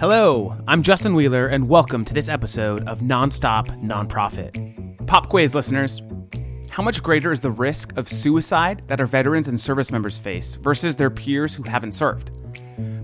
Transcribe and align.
Hello, 0.00 0.56
I'm 0.68 0.84
Justin 0.84 1.12
Wheeler, 1.12 1.48
and 1.48 1.68
welcome 1.68 2.04
to 2.04 2.14
this 2.14 2.28
episode 2.28 2.86
of 2.86 3.00
Nonstop 3.00 3.66
Nonprofit. 3.82 5.06
Pop 5.08 5.28
quiz 5.28 5.56
listeners 5.56 6.02
How 6.70 6.84
much 6.84 7.02
greater 7.02 7.32
is 7.32 7.40
the 7.40 7.50
risk 7.50 7.96
of 7.96 8.06
suicide 8.08 8.84
that 8.86 9.00
our 9.00 9.08
veterans 9.08 9.48
and 9.48 9.60
service 9.60 9.90
members 9.90 10.16
face 10.16 10.54
versus 10.54 10.94
their 10.94 11.10
peers 11.10 11.52
who 11.52 11.64
haven't 11.64 11.96
served? 11.96 12.30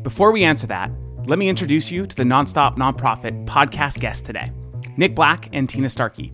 Before 0.05 0.31
we 0.31 0.45
answer 0.45 0.69
that, 0.69 0.93
let 1.27 1.41
me 1.41 1.49
introduce 1.49 1.91
you 1.91 2.07
to 2.07 2.15
the 2.15 2.23
Nonstop 2.23 2.77
Nonprofit 2.77 3.45
podcast 3.45 3.99
guests 3.99 4.23
today 4.23 4.53
Nick 4.97 5.17
Black 5.17 5.49
and 5.53 5.69
Tina 5.69 5.89
Starkey. 5.89 6.33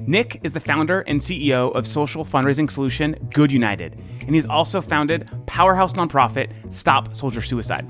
Nick 0.00 0.40
is 0.42 0.54
the 0.54 0.60
founder 0.60 1.02
and 1.02 1.20
CEO 1.20 1.70
of 1.76 1.86
social 1.86 2.24
fundraising 2.24 2.70
solution 2.70 3.14
Good 3.34 3.52
United, 3.52 4.00
and 4.22 4.34
he's 4.34 4.46
also 4.46 4.80
founded 4.80 5.30
powerhouse 5.44 5.92
nonprofit 5.92 6.50
Stop 6.72 7.14
Soldier 7.14 7.42
Suicide. 7.42 7.86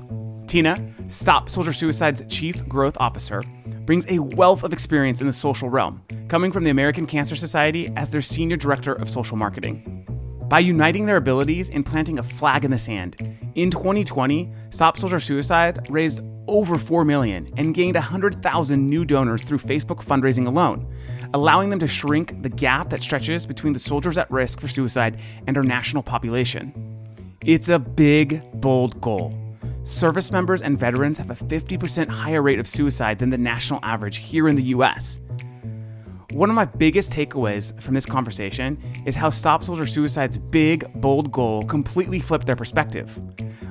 Tina, 0.49 0.83
Stop 1.09 1.47
Soldier 1.47 1.71
Suicide's 1.71 2.23
Chief 2.27 2.67
Growth 2.67 2.97
Officer, 2.99 3.43
brings 3.85 4.03
a 4.07 4.17
wealth 4.17 4.63
of 4.63 4.73
experience 4.73 5.21
in 5.21 5.27
the 5.27 5.33
social 5.33 5.69
realm, 5.69 6.01
coming 6.27 6.51
from 6.51 6.63
the 6.63 6.71
American 6.71 7.05
Cancer 7.05 7.35
Society 7.35 7.87
as 7.95 8.09
their 8.09 8.23
Senior 8.23 8.55
Director 8.55 8.93
of 8.93 9.11
Social 9.11 9.37
Marketing. 9.37 10.07
By 10.49 10.57
uniting 10.57 11.05
their 11.05 11.17
abilities 11.17 11.69
and 11.69 11.85
planting 11.85 12.17
a 12.17 12.23
flag 12.23 12.65
in 12.65 12.71
the 12.71 12.79
sand, 12.79 13.37
in 13.53 13.69
2020, 13.69 14.51
Stop 14.71 14.97
Soldier 14.97 15.19
Suicide 15.19 15.87
raised 15.87 16.21
over 16.47 16.79
4 16.79 17.05
million 17.05 17.53
and 17.55 17.75
gained 17.75 17.93
100,000 17.93 18.89
new 18.89 19.05
donors 19.05 19.43
through 19.43 19.59
Facebook 19.59 20.03
fundraising 20.03 20.47
alone, 20.47 20.91
allowing 21.35 21.69
them 21.69 21.77
to 21.77 21.87
shrink 21.87 22.41
the 22.41 22.49
gap 22.49 22.89
that 22.89 23.03
stretches 23.03 23.45
between 23.45 23.73
the 23.73 23.79
soldiers 23.79 24.17
at 24.17 24.31
risk 24.31 24.59
for 24.59 24.67
suicide 24.67 25.19
and 25.45 25.55
our 25.57 25.63
national 25.63 26.01
population. 26.01 26.73
It's 27.45 27.69
a 27.69 27.77
big, 27.77 28.41
bold 28.59 28.99
goal 28.99 29.48
service 29.89 30.31
members 30.31 30.61
and 30.61 30.77
veterans 30.77 31.17
have 31.17 31.31
a 31.31 31.35
50% 31.35 32.07
higher 32.07 32.41
rate 32.41 32.59
of 32.59 32.67
suicide 32.67 33.17
than 33.19 33.31
the 33.31 33.37
national 33.37 33.79
average 33.81 34.17
here 34.17 34.47
in 34.47 34.55
the 34.55 34.63
US. 34.63 35.19
One 36.31 36.49
of 36.49 36.55
my 36.55 36.65
biggest 36.65 37.11
takeaways 37.11 37.79
from 37.81 37.95
this 37.95 38.05
conversation 38.05 38.77
is 39.07 39.15
how 39.15 39.31
Stop 39.31 39.63
Soldier 39.63 39.87
Suicide's 39.87 40.37
big, 40.37 40.85
bold 41.01 41.31
goal 41.31 41.63
completely 41.63 42.19
flipped 42.19 42.45
their 42.45 42.55
perspective. 42.55 43.19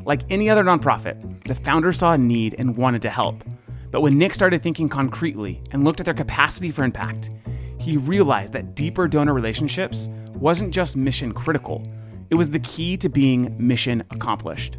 Like 0.05 0.22
any 0.28 0.50
other 0.50 0.64
nonprofit, 0.64 1.44
the 1.44 1.55
founder 1.55 1.92
saw 1.92 2.14
a 2.14 2.19
need 2.19 2.56
and 2.58 2.77
wanted 2.77 3.02
to 3.02 3.11
help. 3.11 3.44
But 3.92 4.00
when 4.00 4.19
Nick 4.19 4.34
started 4.34 4.61
thinking 4.61 4.89
concretely 4.89 5.62
and 5.70 5.84
looked 5.84 6.00
at 6.00 6.05
their 6.05 6.14
capacity 6.14 6.72
for 6.72 6.83
impact, 6.83 7.30
he 7.78 7.96
realized 7.96 8.52
that 8.55 8.74
deeper 8.74 9.06
donor 9.06 9.34
relationships 9.34 10.08
wasn't 10.34 10.74
just 10.74 10.96
mission 10.96 11.33
critical, 11.33 11.86
it 12.28 12.34
was 12.34 12.50
the 12.50 12.58
key 12.61 12.96
to 12.96 13.08
being 13.08 13.55
mission 13.56 14.02
accomplished. 14.11 14.78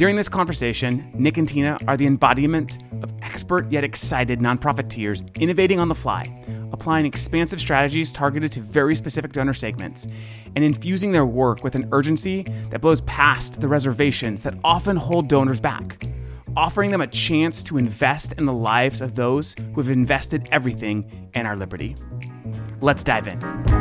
During 0.00 0.16
this 0.16 0.30
conversation, 0.30 1.12
Nick 1.12 1.36
and 1.36 1.46
Tina 1.46 1.76
are 1.86 1.94
the 1.94 2.06
embodiment 2.06 2.78
of 3.02 3.12
expert 3.20 3.70
yet 3.70 3.84
excited 3.84 4.38
nonprofiteers 4.38 5.22
innovating 5.38 5.78
on 5.78 5.90
the 5.90 5.94
fly, 5.94 6.42
applying 6.72 7.04
expansive 7.04 7.60
strategies 7.60 8.10
targeted 8.10 8.50
to 8.52 8.62
very 8.62 8.96
specific 8.96 9.32
donor 9.32 9.52
segments, 9.52 10.06
and 10.56 10.64
infusing 10.64 11.12
their 11.12 11.26
work 11.26 11.62
with 11.62 11.74
an 11.74 11.86
urgency 11.92 12.46
that 12.70 12.80
blows 12.80 13.02
past 13.02 13.60
the 13.60 13.68
reservations 13.68 14.40
that 14.40 14.54
often 14.64 14.96
hold 14.96 15.28
donors 15.28 15.60
back, 15.60 16.02
offering 16.56 16.88
them 16.88 17.02
a 17.02 17.06
chance 17.06 17.62
to 17.64 17.76
invest 17.76 18.32
in 18.38 18.46
the 18.46 18.54
lives 18.54 19.02
of 19.02 19.16
those 19.16 19.54
who 19.74 19.82
have 19.82 19.90
invested 19.90 20.48
everything 20.50 21.30
in 21.34 21.44
our 21.44 21.56
liberty. 21.56 21.94
Let's 22.80 23.04
dive 23.04 23.28
in. 23.28 23.79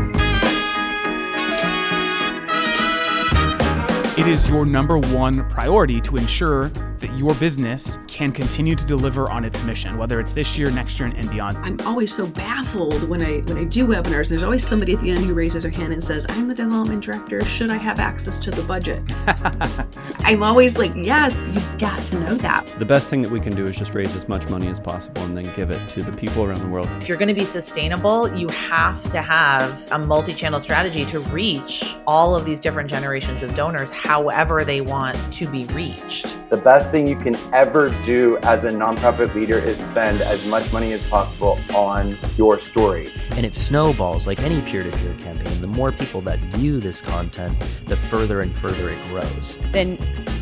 It 4.20 4.28
is 4.28 4.50
your 4.50 4.66
number 4.66 4.98
one 4.98 5.48
priority 5.50 6.02
to 6.02 6.18
ensure 6.18 6.70
that 7.00 7.16
your 7.18 7.34
business 7.36 8.00
can 8.08 8.32
continue 8.32 8.76
to 8.76 8.86
deliver 8.86 9.30
on 9.32 9.46
its 9.46 9.64
mission, 9.64 9.98
whether 9.98 10.20
it's 10.20 10.34
this 10.34 10.58
year, 10.58 10.70
next 10.72 11.00
year, 11.00 11.12
and 11.16 11.30
beyond. 11.30 11.58
I'm 11.58 11.80
always 11.88 12.14
so 12.14 12.28
baffled 12.28 13.08
when 13.08 13.24
I 13.24 13.40
when 13.42 13.58
I 13.58 13.64
do 13.64 13.88
webinars. 13.88 14.30
There's 14.30 14.44
always 14.44 14.66
somebody 14.66 14.94
at 14.94 15.02
the 15.02 15.12
end 15.12 15.26
who 15.26 15.34
raises 15.34 15.64
their 15.64 15.72
hand 15.72 15.94
and 15.94 16.04
says, 16.04 16.26
"I'm 16.30 16.48
the 16.48 16.56
development 16.56 17.04
director. 17.04 17.44
Should 17.44 17.72
I 17.72 17.78
have 17.78 18.00
access 18.00 18.38
to 18.40 18.52
the 18.52 18.64
budget?" 18.64 19.02
I'm 20.20 20.44
always 20.44 20.78
like, 20.78 20.92
"Yes, 20.96 21.46
you've 21.52 21.78
got 21.78 22.06
to 22.08 22.20
know 22.20 22.36
that." 22.36 22.68
The 22.80 22.86
best 22.86 23.10
thing 23.10 23.22
that 23.22 23.32
we 23.32 23.40
can 23.40 23.56
do 23.56 23.68
is 23.68 23.78
just 23.78 23.94
raise 23.94 24.16
as 24.16 24.28
much 24.28 24.48
money 24.50 24.68
as 24.68 24.80
possible 24.80 25.22
and 25.24 25.38
then 25.38 25.54
give 25.56 25.72
it 25.72 25.90
to 25.90 26.04
the 26.04 26.12
people 26.12 26.44
around 26.44 26.62
the 26.62 26.68
world. 26.68 26.90
If 27.02 27.08
you're 27.08 27.18
going 27.18 27.30
to 27.30 27.34
be 27.34 27.46
sustainable, 27.46 28.34
you 28.36 28.48
have 28.50 29.02
to 29.12 29.22
have 29.22 29.92
a 29.92 30.00
multi-channel 30.00 30.60
strategy 30.60 31.06
to 31.06 31.20
reach 31.20 31.96
all 32.06 32.36
of 32.36 32.46
these 32.46 32.60
different 32.60 32.90
generations 32.90 33.44
of 33.44 33.54
donors 33.56 33.92
however 33.92 34.64
they 34.64 34.82
want 34.82 35.18
to 35.34 35.48
be 35.48 35.66
reached. 35.66 36.38
The 36.50 36.58
best 36.58 36.89
thing 36.90 37.08
you 37.08 37.16
can 37.16 37.36
ever 37.54 37.90
do 38.04 38.38
as 38.40 38.66
a 38.66 38.70
nonprofit 38.70 39.34
leader 39.36 39.58
is 39.58 39.78
spend 39.78 40.22
as 40.22 40.46
much 40.46 40.72
money 40.74 40.94
as 40.94 41.04
possible 41.06 41.60
on 41.76 42.18
your 42.36 42.60
story. 42.60 43.12
And 43.32 43.46
it 43.46 43.56
snowballs 43.56 44.26
like 44.26 44.40
any 44.40 44.62
peer 44.62 44.84
to 44.84 44.92
peer 44.98 45.14
campaign. 45.20 45.62
The 45.62 45.68
more 45.68 45.92
people 45.92 46.22
that 46.22 46.40
view 46.40 46.80
this 46.80 47.02
content, 47.02 47.58
the 47.86 47.96
further 47.96 48.42
and 48.42 48.56
further 48.56 48.90
it 48.90 49.00
grows. 49.10 49.60
Then 49.72 49.98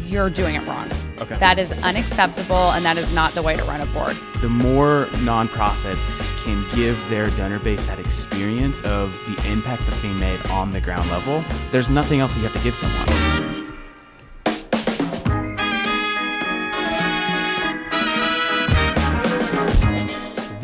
you're 0.07 0.29
doing 0.29 0.55
it 0.55 0.65
wrong. 0.67 0.89
Okay. 1.19 1.37
That 1.37 1.59
is 1.59 1.71
unacceptable 1.83 2.71
and 2.71 2.85
that 2.85 2.97
is 2.97 3.11
not 3.11 3.33
the 3.33 3.41
way 3.41 3.57
to 3.57 3.63
run 3.63 3.81
a 3.81 3.85
board. 3.87 4.15
The 4.41 4.49
more 4.49 5.07
nonprofits 5.17 6.19
can 6.43 6.65
give 6.75 6.97
their 7.09 7.29
donor 7.31 7.59
base 7.59 7.85
that 7.87 7.99
experience 7.99 8.81
of 8.83 9.11
the 9.27 9.51
impact 9.51 9.83
that's 9.85 9.99
being 9.99 10.17
made 10.19 10.45
on 10.47 10.71
the 10.71 10.79
ground 10.79 11.09
level, 11.09 11.43
there's 11.71 11.89
nothing 11.89 12.21
else 12.21 12.33
that 12.33 12.39
you 12.39 12.47
have 12.47 12.55
to 12.55 12.63
give 12.63 12.75
someone. 12.75 13.56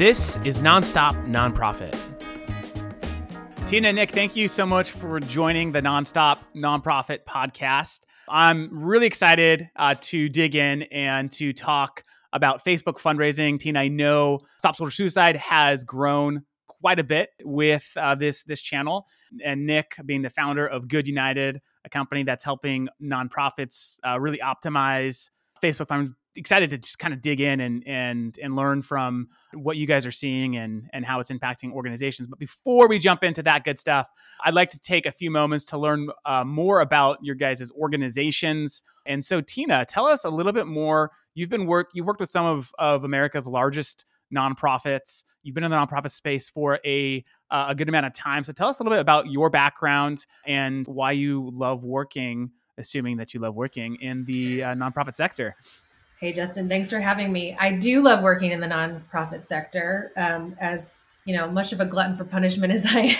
This 0.03 0.36
is 0.44 0.58
Nonstop 0.59 1.14
Nonprofit. 1.30 1.97
Tina 3.69 3.88
and 3.88 3.96
Nick, 3.96 4.12
thank 4.12 4.36
you 4.36 4.50
so 4.50 4.66
much 4.66 4.91
for 4.91 5.22
joining 5.22 5.72
the 5.72 5.81
Nonstop 5.81 6.40
Nonprofit 6.53 7.19
podcast. 7.25 8.02
I'm 8.28 8.84
really 8.84 9.08
excited 9.08 9.69
uh, 9.78 9.96
to 10.02 10.28
dig 10.28 10.58
in 10.58 10.81
and 10.92 11.31
to 11.31 11.53
talk 11.53 12.03
about 12.34 12.66
Facebook 12.66 13.00
fundraising. 13.00 13.58
Tina, 13.58 13.80
I 13.80 13.88
know 13.88 14.40
Stop 14.58 14.75
Soldier 14.75 14.92
Suicide 14.92 15.38
has 15.38 15.86
grown 15.86 16.44
quite 16.68 17.00
a 17.00 17.03
bit 17.06 17.30
with 17.42 17.90
uh, 17.96 18.13
this 18.13 18.44
this 18.44 18.59
channel, 18.59 19.08
and 19.42 19.66
Nick 19.66 19.96
being 20.06 20.22
the 20.22 20.30
founder 20.30 20.68
of 20.68 20.90
Good 20.90 21.08
United, 21.08 21.62
a 21.86 21.90
company 21.90 22.24
that's 22.24 22.44
helping 22.44 22.90
nonprofits 23.02 24.00
uh, 24.06 24.19
really 24.19 24.40
optimize 24.40 25.30
Facebook 25.63 25.88
fundraising 25.88 26.16
excited 26.36 26.70
to 26.72 26.78
just 26.78 27.00
kind 27.00 27.14
of 27.14 27.22
dig 27.22 27.40
in 27.42 27.60
and 27.60 27.84
and 27.88 28.40
and 28.42 28.56
learn 28.56 28.82
from 28.82 29.28
what 29.54 29.78
you 29.78 29.86
guys 29.86 30.06
are 30.06 30.12
seeing 30.12 30.58
and 30.58 30.90
and 30.94 31.06
how 31.06 31.20
it's 31.20 31.32
impacting 31.32 31.72
organizations. 31.72 32.28
But 32.28 32.40
before 32.40 32.88
we 32.88 33.00
jump 33.00 33.24
into 33.24 33.44
that 33.44 33.64
good 33.64 33.80
stuff, 33.80 34.10
I'd 34.44 34.54
like 34.54 34.70
to 34.72 34.80
take 34.80 35.06
a 35.06 35.12
few 35.12 35.32
moments 35.32 35.66
to 35.66 35.78
learn 35.78 36.10
uh, 36.26 36.44
more 36.44 36.82
about 36.82 37.20
your 37.22 37.36
guys' 37.36 37.72
organizations. 37.72 38.84
And 39.06 39.24
so, 39.24 39.42
Tina, 39.42 39.86
tell 39.86 40.06
us 40.06 40.24
a 40.26 40.30
little 40.30 40.54
bit 40.54 40.68
more. 40.68 41.12
You've 41.36 41.50
been 41.50 41.66
work 41.66 41.90
you've 41.94 42.06
worked 42.06 42.20
with 42.20 42.30
some 42.30 42.46
of 42.46 42.74
of 42.80 43.04
America's 43.04 43.48
largest 43.48 44.06
nonprofits. 44.34 45.24
You've 45.44 45.54
been 45.54 45.64
in 45.64 45.72
the 45.72 45.78
nonprofit 45.78 46.12
space 46.12 46.50
for 46.50 46.80
a 46.86 47.24
uh, 47.52 47.68
a 47.70 47.76
good 47.76 47.90
amount 47.90 48.08
of 48.08 48.14
time. 48.14 48.44
So, 48.44 48.54
tell 48.54 48.68
us 48.68 48.80
a 48.80 48.84
little 48.84 48.96
bit 48.96 49.02
about 49.02 49.28
your 49.28 49.50
background 49.50 50.26
and 50.46 50.88
why 50.88 51.12
you 51.12 51.50
love 51.54 51.84
working 51.84 52.52
assuming 52.78 53.18
that 53.18 53.34
you 53.34 53.40
love 53.40 53.56
working 53.56 53.96
in 54.02 54.26
the 54.26 54.64
uh, 54.64 54.74
nonprofit 54.74 55.16
sector. 55.16 55.56
Hey, 56.24 56.32
Justin, 56.32 56.70
thanks 56.70 56.90
for 56.90 57.02
having 57.02 57.34
me. 57.34 57.54
I 57.60 57.74
do 57.74 58.02
love 58.02 58.24
working 58.24 58.52
in 58.52 58.62
the 58.62 58.68
nonprofit 58.68 59.44
sector. 59.44 60.14
Um, 60.16 60.56
as 60.58 61.04
you 61.26 61.36
know, 61.36 61.52
much 61.52 61.74
of 61.74 61.82
a 61.82 61.86
glutton 61.86 62.16
for 62.16 62.24
punishment 62.24 62.72
as 62.72 62.86
I 62.88 63.18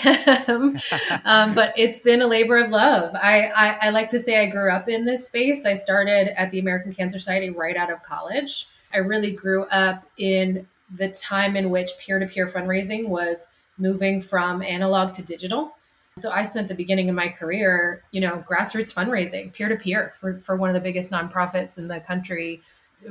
am, 0.48 0.78
um, 1.26 1.54
but 1.54 1.74
it's 1.76 2.00
been 2.00 2.22
a 2.22 2.26
labor 2.26 2.56
of 2.56 2.70
love. 2.70 3.14
I, 3.14 3.50
I, 3.54 3.88
I 3.88 3.90
like 3.90 4.08
to 4.08 4.18
say 4.18 4.40
I 4.40 4.46
grew 4.46 4.70
up 4.70 4.88
in 4.88 5.04
this 5.04 5.26
space. 5.26 5.66
I 5.66 5.74
started 5.74 6.28
at 6.40 6.50
the 6.50 6.60
American 6.60 6.94
Cancer 6.94 7.18
Society 7.18 7.50
right 7.50 7.76
out 7.76 7.92
of 7.92 8.02
college. 8.02 8.68
I 8.94 8.98
really 9.00 9.32
grew 9.32 9.64
up 9.64 10.08
in 10.16 10.66
the 10.96 11.10
time 11.10 11.56
in 11.56 11.68
which 11.68 11.90
peer 11.98 12.18
to 12.18 12.26
peer 12.26 12.46
fundraising 12.46 13.08
was 13.08 13.48
moving 13.76 14.22
from 14.22 14.62
analog 14.62 15.12
to 15.12 15.22
digital. 15.22 15.76
So 16.16 16.30
I 16.30 16.42
spent 16.42 16.68
the 16.68 16.74
beginning 16.74 17.10
of 17.10 17.16
my 17.16 17.28
career, 17.28 18.04
you 18.12 18.22
know, 18.22 18.42
grassroots 18.48 18.94
fundraising, 18.94 19.52
peer 19.52 19.68
to 19.68 19.76
peer 19.76 20.12
for, 20.18 20.38
for 20.38 20.56
one 20.56 20.70
of 20.70 20.74
the 20.74 20.80
biggest 20.80 21.10
nonprofits 21.10 21.76
in 21.76 21.88
the 21.88 22.00
country 22.00 22.62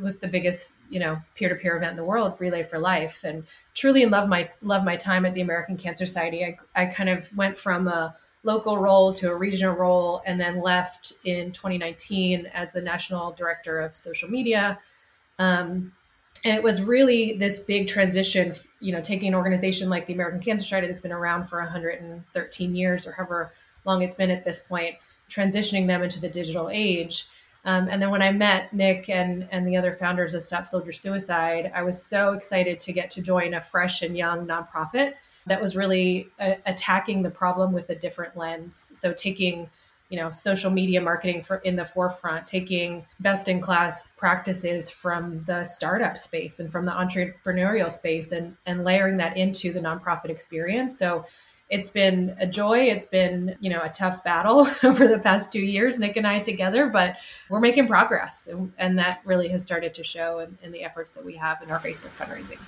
with 0.02 0.20
the 0.22 0.28
biggest 0.28 0.74
you 0.90 1.00
know 1.00 1.18
peer-to-peer 1.36 1.78
event 1.78 1.92
in 1.92 1.98
the 1.98 2.04
world 2.04 2.36
relay 2.40 2.64
for 2.64 2.80
life 2.80 3.24
and 3.24 3.44
truly 3.74 4.04
in 4.04 4.10
love 4.10 4.28
my 4.28 4.50
love 4.62 4.84
my 4.84 4.96
time 4.96 5.26
at 5.26 5.34
the 5.34 5.42
american 5.42 5.78
cancer 5.78 6.06
society. 6.06 6.44
I, 6.44 6.84
I 6.84 6.86
kind 6.88 7.10
of 7.10 7.36
went 7.36 7.58
from 7.58 7.88
a 7.88 8.16
local 8.44 8.78
role 8.78 9.14
to 9.14 9.32
a 9.32 9.36
regional 9.36 9.74
role 9.74 10.22
and 10.26 10.40
then 10.40 10.62
left 10.62 11.14
in 11.24 11.52
2019 11.52 12.48
as 12.54 12.74
the 12.74 12.82
national 12.82 13.32
director 13.32 13.80
of 13.80 13.96
social 13.96 14.30
media. 14.30 14.78
Um, 15.40 15.94
and 16.44 16.58
it 16.58 16.62
was 16.62 16.82
really 16.82 17.38
this 17.38 17.60
big 17.60 17.88
transition 17.88 18.54
you 18.80 18.92
know 18.92 19.02
taking 19.02 19.30
an 19.30 19.36
organization 19.36 19.90
like 19.90 20.06
the 20.06 20.14
american 20.14 20.42
cancer 20.42 20.64
society 20.64 20.88
that's 20.88 21.02
been 21.02 21.12
around 21.12 21.46
for 21.46 21.60
113 21.60 22.76
years 22.76 23.08
or 23.08 23.14
however 23.14 23.54
long 23.86 24.02
it's 24.02 24.16
been 24.16 24.30
at 24.30 24.44
this 24.44 24.60
point 24.60 24.96
transitioning 25.30 25.88
them 25.88 26.04
into 26.04 26.20
the 26.20 26.30
digital 26.30 26.70
age 26.72 27.28
Um, 27.66 27.88
and 27.90 28.02
then 28.02 28.12
when 28.12 28.22
I 28.22 28.32
met 28.32 28.74
Nick 28.74 29.10
and 29.10 29.48
and 29.52 29.68
the 29.68 29.78
other 29.78 29.94
founders 29.94 30.34
of 30.34 30.42
Stop 30.42 30.66
Soldier 30.66 30.92
Suicide, 30.92 31.72
I 31.74 31.84
was 31.84 32.02
so 32.02 32.34
excited 32.34 32.80
to 32.80 32.94
get 32.94 33.10
to 33.12 33.22
join 33.22 33.54
a 33.54 33.62
fresh 33.62 34.02
and 34.02 34.18
young 34.18 34.46
nonprofit 34.46 35.14
that 35.46 35.62
was 35.62 35.76
really 35.76 36.28
uh, 36.40 36.56
attacking 36.66 37.22
the 37.22 37.30
problem 37.30 37.72
with 37.74 37.90
a 37.90 37.96
different 37.96 38.36
lens. 38.36 38.92
So 38.96 39.14
taking 39.14 39.70
you 40.10 40.20
know 40.20 40.30
social 40.30 40.70
media 40.70 41.02
marketing 41.02 41.42
for 41.42 41.58
in 41.58 41.76
the 41.76 41.86
forefront 41.86 42.46
taking 42.46 43.04
best 43.22 43.48
in 43.48 43.60
class 43.60 44.10
practices 44.10 44.92
from 44.92 45.44
the 45.46 45.64
startup 45.64 46.18
space 46.18 46.60
and 46.60 46.72
from 46.72 46.86
the 46.86 46.92
entrepreneurial 46.92 47.92
space 47.92 48.32
and 48.32 48.56
and 48.68 48.84
layering 48.84 49.18
that 49.18 49.38
into 49.38 49.74
the 49.74 49.80
nonprofit 49.80 50.30
experience 50.30 51.00
so 51.00 51.26
it's 51.70 51.90
been 51.90 52.36
a 52.40 52.48
joy 52.48 52.80
it's 52.80 53.06
been 53.06 53.56
you 53.60 53.70
know 53.70 53.82
a 53.82 53.90
tough 53.90 54.24
battle 54.24 54.68
over 54.84 55.08
the 55.08 55.20
past 55.20 55.52
two 55.52 55.62
years 55.62 56.00
nick 56.00 56.18
and 56.18 56.28
i 56.28 56.40
together 56.40 56.88
but 56.88 57.18
we're 57.50 57.60
making 57.60 57.88
progress 57.88 58.48
and, 58.48 58.72
and 58.78 58.98
that 58.98 59.22
really 59.26 59.48
has 59.48 59.62
started 59.62 59.94
to 59.94 60.04
show 60.04 60.40
in, 60.40 60.58
in 60.62 60.72
the 60.72 60.84
efforts 60.84 61.16
that 61.16 61.26
we 61.26 61.36
have 61.36 61.62
in 61.62 61.72
our 61.72 61.80
facebook 61.80 62.16
fundraising 62.18 62.60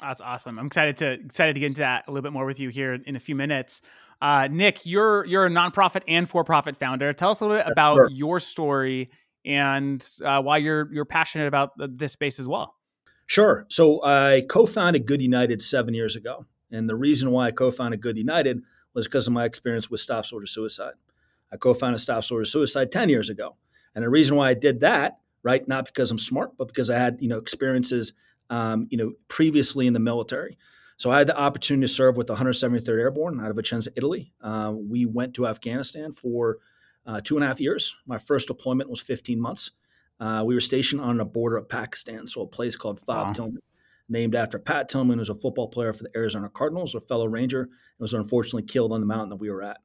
that's 0.00 0.20
awesome. 0.20 0.58
I'm 0.58 0.66
excited 0.66 0.96
to 0.98 1.12
excited 1.12 1.54
to 1.54 1.60
get 1.60 1.66
into 1.66 1.80
that 1.80 2.04
a 2.06 2.10
little 2.10 2.22
bit 2.22 2.32
more 2.32 2.46
with 2.46 2.60
you 2.60 2.68
here 2.68 2.94
in 2.94 3.16
a 3.16 3.20
few 3.20 3.34
minutes. 3.34 3.82
Uh, 4.22 4.48
Nick, 4.50 4.86
you're 4.86 5.24
you're 5.26 5.46
a 5.46 5.50
nonprofit 5.50 6.02
and 6.06 6.28
for-profit 6.28 6.76
founder. 6.76 7.12
Tell 7.12 7.30
us 7.30 7.40
a 7.40 7.44
little 7.44 7.58
bit 7.58 7.70
about 7.70 7.96
sure. 7.96 8.10
your 8.10 8.40
story 8.40 9.10
and 9.44 10.06
uh, 10.24 10.40
why 10.42 10.58
you're 10.58 10.92
you're 10.92 11.04
passionate 11.04 11.48
about 11.48 11.70
this 11.76 12.12
space 12.12 12.38
as 12.38 12.46
well. 12.46 12.76
Sure. 13.26 13.66
So 13.68 14.02
I 14.04 14.42
co-founded 14.48 15.06
Good 15.06 15.22
United 15.22 15.62
seven 15.62 15.94
years 15.94 16.16
ago, 16.16 16.46
and 16.70 16.88
the 16.88 16.96
reason 16.96 17.30
why 17.30 17.46
I 17.46 17.50
co-founded 17.50 18.00
Good 18.00 18.16
United 18.16 18.62
was 18.94 19.06
because 19.06 19.26
of 19.26 19.32
my 19.32 19.44
experience 19.44 19.90
with 19.90 20.00
Stop 20.00 20.26
Soldier 20.26 20.46
Suicide. 20.46 20.94
I 21.52 21.56
co-founded 21.56 22.00
Stop 22.00 22.24
Soldier 22.24 22.44
Suicide 22.44 22.92
ten 22.92 23.08
years 23.08 23.30
ago, 23.30 23.56
and 23.94 24.04
the 24.04 24.10
reason 24.10 24.36
why 24.36 24.50
I 24.50 24.54
did 24.54 24.80
that, 24.80 25.18
right, 25.42 25.66
not 25.66 25.86
because 25.86 26.10
I'm 26.10 26.18
smart, 26.18 26.56
but 26.56 26.68
because 26.68 26.90
I 26.90 26.98
had 26.98 27.18
you 27.20 27.28
know 27.28 27.38
experiences, 27.38 28.12
um, 28.48 28.86
you 28.90 28.98
know, 28.98 29.12
previously 29.28 29.86
in 29.86 29.92
the 29.92 30.00
military. 30.00 30.56
So 30.96 31.10
I 31.10 31.16
had 31.16 31.28
the 31.28 31.38
opportunity 31.38 31.86
to 31.86 31.92
serve 31.92 32.18
with 32.18 32.26
the 32.26 32.34
173rd 32.34 33.00
Airborne 33.00 33.40
out 33.40 33.50
of 33.50 33.56
Vicenza, 33.56 33.88
Italy. 33.96 34.34
Uh, 34.38 34.74
we 34.76 35.06
went 35.06 35.32
to 35.34 35.46
Afghanistan 35.46 36.12
for 36.12 36.58
uh, 37.06 37.22
two 37.24 37.36
and 37.36 37.44
a 37.44 37.46
half 37.46 37.58
years. 37.58 37.96
My 38.04 38.18
first 38.18 38.48
deployment 38.48 38.90
was 38.90 39.00
15 39.00 39.40
months. 39.40 39.70
Uh, 40.20 40.42
we 40.44 40.54
were 40.54 40.60
stationed 40.60 41.00
on 41.00 41.16
the 41.16 41.24
border 41.24 41.56
of 41.56 41.70
Pakistan, 41.70 42.26
so 42.26 42.42
a 42.42 42.46
place 42.46 42.76
called 42.76 43.00
Fob 43.00 43.28
wow. 43.28 43.32
Tillman, 43.32 43.62
named 44.10 44.34
after 44.34 44.58
Pat 44.58 44.88
Tillman, 44.88 45.16
who 45.16 45.20
was 45.20 45.28
a 45.28 45.34
football 45.34 45.68
player 45.68 45.92
for 45.92 46.02
the 46.02 46.10
Arizona 46.16 46.48
Cardinals, 46.48 46.94
a 46.94 47.00
fellow 47.00 47.26
Ranger, 47.26 47.62
and 47.62 47.70
was 47.98 48.12
unfortunately 48.12 48.64
killed 48.64 48.92
on 48.92 49.00
the 49.00 49.06
mountain 49.06 49.30
that 49.30 49.36
we 49.36 49.50
were 49.50 49.62
at. 49.62 49.78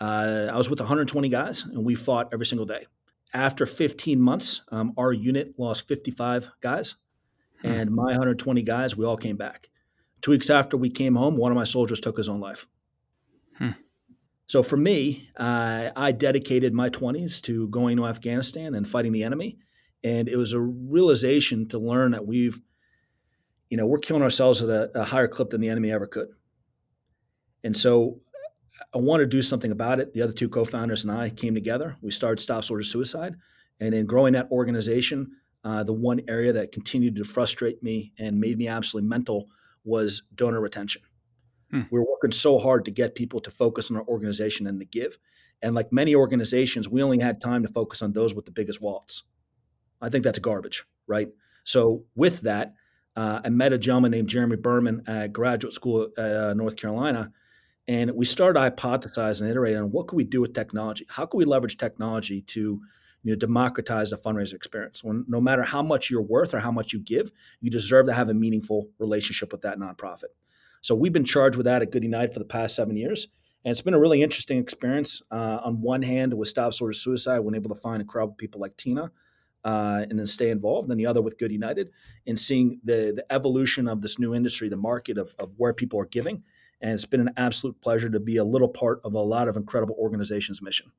Uh, 0.00 0.48
I 0.50 0.56
was 0.56 0.70
with 0.70 0.80
120 0.80 1.28
guys, 1.28 1.62
and 1.62 1.84
we 1.84 1.94
fought 1.94 2.30
every 2.32 2.46
single 2.46 2.66
day. 2.66 2.86
After 3.32 3.66
15 3.66 4.20
months, 4.20 4.62
um, 4.72 4.94
our 4.96 5.12
unit 5.12 5.54
lost 5.58 5.86
55 5.86 6.50
guys, 6.60 6.96
hmm. 7.60 7.68
and 7.68 7.90
my 7.90 8.06
120 8.06 8.62
guys, 8.62 8.96
we 8.96 9.04
all 9.04 9.16
came 9.16 9.36
back. 9.36 9.68
Two 10.22 10.32
weeks 10.32 10.50
after 10.50 10.76
we 10.76 10.90
came 10.90 11.14
home, 11.14 11.36
one 11.36 11.52
of 11.52 11.56
my 11.56 11.64
soldiers 11.64 12.00
took 12.00 12.16
his 12.16 12.28
own 12.28 12.40
life. 12.40 12.66
Hmm. 13.56 13.70
So 14.46 14.64
for 14.64 14.76
me, 14.76 15.28
uh, 15.36 15.90
I 15.94 16.12
dedicated 16.12 16.74
my 16.74 16.90
20s 16.90 17.40
to 17.42 17.68
going 17.68 17.96
to 17.98 18.06
Afghanistan 18.06 18.74
and 18.74 18.88
fighting 18.88 19.12
the 19.12 19.22
enemy. 19.22 19.58
And 20.02 20.28
it 20.28 20.36
was 20.36 20.54
a 20.54 20.60
realization 20.60 21.68
to 21.68 21.78
learn 21.78 22.10
that 22.12 22.26
we've, 22.26 22.60
you 23.70 23.76
know, 23.76 23.86
we're 23.86 23.98
killing 23.98 24.22
ourselves 24.22 24.62
at 24.62 24.68
a, 24.68 24.90
a 25.00 25.04
higher 25.04 25.28
clip 25.28 25.50
than 25.50 25.60
the 25.60 25.68
enemy 25.68 25.90
ever 25.90 26.06
could. 26.06 26.28
And 27.64 27.76
so 27.76 28.20
I 28.92 28.98
wanted 28.98 29.24
to 29.24 29.36
do 29.36 29.42
something 29.42 29.70
about 29.70 30.00
it. 30.00 30.12
The 30.12 30.22
other 30.22 30.32
two 30.32 30.48
co-founders 30.48 31.04
and 31.04 31.12
I 31.12 31.30
came 31.30 31.54
together. 31.54 31.96
We 32.02 32.10
started 32.10 32.40
Stop 32.40 32.64
Soldier 32.64 32.82
Suicide, 32.82 33.36
and 33.78 33.94
in 33.94 34.06
growing 34.06 34.32
that 34.34 34.50
organization, 34.50 35.32
uh, 35.62 35.84
the 35.84 35.92
one 35.92 36.20
area 36.28 36.52
that 36.52 36.72
continued 36.72 37.16
to 37.16 37.24
frustrate 37.24 37.82
me 37.82 38.12
and 38.18 38.40
made 38.40 38.58
me 38.58 38.66
absolutely 38.66 39.08
mental 39.08 39.48
was 39.84 40.22
donor 40.34 40.60
retention. 40.60 41.02
Hmm. 41.70 41.82
We 41.90 42.00
were 42.00 42.06
working 42.06 42.32
so 42.32 42.58
hard 42.58 42.84
to 42.86 42.90
get 42.90 43.14
people 43.14 43.40
to 43.40 43.50
focus 43.50 43.90
on 43.90 43.96
our 43.96 44.04
organization 44.04 44.66
and 44.66 44.80
to 44.80 44.86
give. 44.86 45.18
And 45.62 45.74
like 45.74 45.92
many 45.92 46.14
organizations, 46.14 46.88
we 46.88 47.02
only 47.02 47.20
had 47.20 47.40
time 47.40 47.62
to 47.62 47.68
focus 47.68 48.02
on 48.02 48.12
those 48.12 48.34
with 48.34 48.46
the 48.46 48.50
biggest 48.50 48.80
wallets. 48.80 49.22
I 50.00 50.08
think 50.08 50.24
that's 50.24 50.38
garbage, 50.38 50.84
right? 51.06 51.28
So 51.64 52.04
with 52.14 52.40
that, 52.40 52.74
uh, 53.16 53.40
I 53.44 53.48
met 53.48 53.72
a 53.72 53.78
gentleman 53.78 54.12
named 54.12 54.28
Jeremy 54.28 54.56
Berman 54.56 55.02
at 55.06 55.32
graduate 55.32 55.74
school 55.74 56.08
uh, 56.16 56.54
North 56.56 56.76
Carolina, 56.76 57.32
and 57.88 58.12
we 58.12 58.24
started 58.24 58.58
hypothesizing 58.58 59.42
and 59.42 59.50
iterating 59.50 59.82
on 59.82 59.90
what 59.90 60.06
could 60.06 60.16
we 60.16 60.24
do 60.24 60.40
with 60.40 60.54
technology? 60.54 61.06
How 61.08 61.26
can 61.26 61.38
we 61.38 61.44
leverage 61.44 61.76
technology 61.76 62.42
to 62.42 62.80
you 63.22 63.32
know, 63.32 63.36
democratize 63.36 64.10
the 64.10 64.16
fundraising 64.16 64.54
experience. 64.54 65.04
When, 65.04 65.24
no 65.28 65.40
matter 65.40 65.62
how 65.62 65.82
much 65.82 66.10
you're 66.10 66.22
worth 66.22 66.54
or 66.54 66.60
how 66.60 66.70
much 66.70 66.92
you 66.92 67.00
give, 67.00 67.30
you 67.60 67.70
deserve 67.70 68.06
to 68.06 68.12
have 68.12 68.28
a 68.28 68.34
meaningful 68.34 68.88
relationship 68.98 69.52
with 69.52 69.62
that 69.62 69.78
nonprofit. 69.78 70.30
So 70.80 70.94
we've 70.94 71.12
been 71.12 71.24
charged 71.24 71.56
with 71.56 71.66
that 71.66 71.82
at 71.82 71.90
Good 71.90 72.02
United 72.02 72.32
for 72.32 72.38
the 72.38 72.46
past 72.46 72.74
seven 72.74 72.96
years. 72.96 73.28
And 73.64 73.72
it's 73.72 73.82
been 73.82 73.92
a 73.92 74.00
really 74.00 74.22
interesting 74.22 74.58
experience. 74.58 75.20
Uh, 75.30 75.60
on 75.62 75.82
one 75.82 76.00
hand, 76.00 76.32
with 76.32 76.48
Stop 76.48 76.72
Soldier 76.72 76.94
Suicide, 76.94 77.40
we're 77.40 77.54
able 77.54 77.68
to 77.74 77.80
find 77.80 78.00
a 78.00 78.06
crowd 78.06 78.30
of 78.30 78.38
people 78.38 78.60
like 78.60 78.76
Tina 78.78 79.10
uh, 79.64 80.04
and 80.08 80.18
then 80.18 80.26
stay 80.26 80.50
involved. 80.50 80.90
And 80.90 80.98
the 80.98 81.06
other 81.06 81.22
with 81.22 81.38
Good 81.38 81.52
United 81.52 81.90
and 82.26 82.38
seeing 82.38 82.80
the, 82.84 83.12
the 83.14 83.24
evolution 83.30 83.88
of 83.88 84.00
this 84.00 84.18
new 84.18 84.34
industry, 84.34 84.68
the 84.68 84.76
market 84.76 85.18
of, 85.18 85.34
of 85.38 85.52
where 85.56 85.74
people 85.74 86.00
are 86.00 86.06
giving. 86.06 86.42
And 86.80 86.92
it's 86.92 87.04
been 87.04 87.20
an 87.20 87.34
absolute 87.36 87.80
pleasure 87.80 88.08
to 88.08 88.20
be 88.20 88.38
a 88.38 88.44
little 88.44 88.68
part 88.68 89.00
of 89.04 89.14
a 89.14 89.20
lot 89.20 89.48
of 89.48 89.56
incredible 89.56 89.96
organizations' 89.98 90.62
mission. 90.62 90.90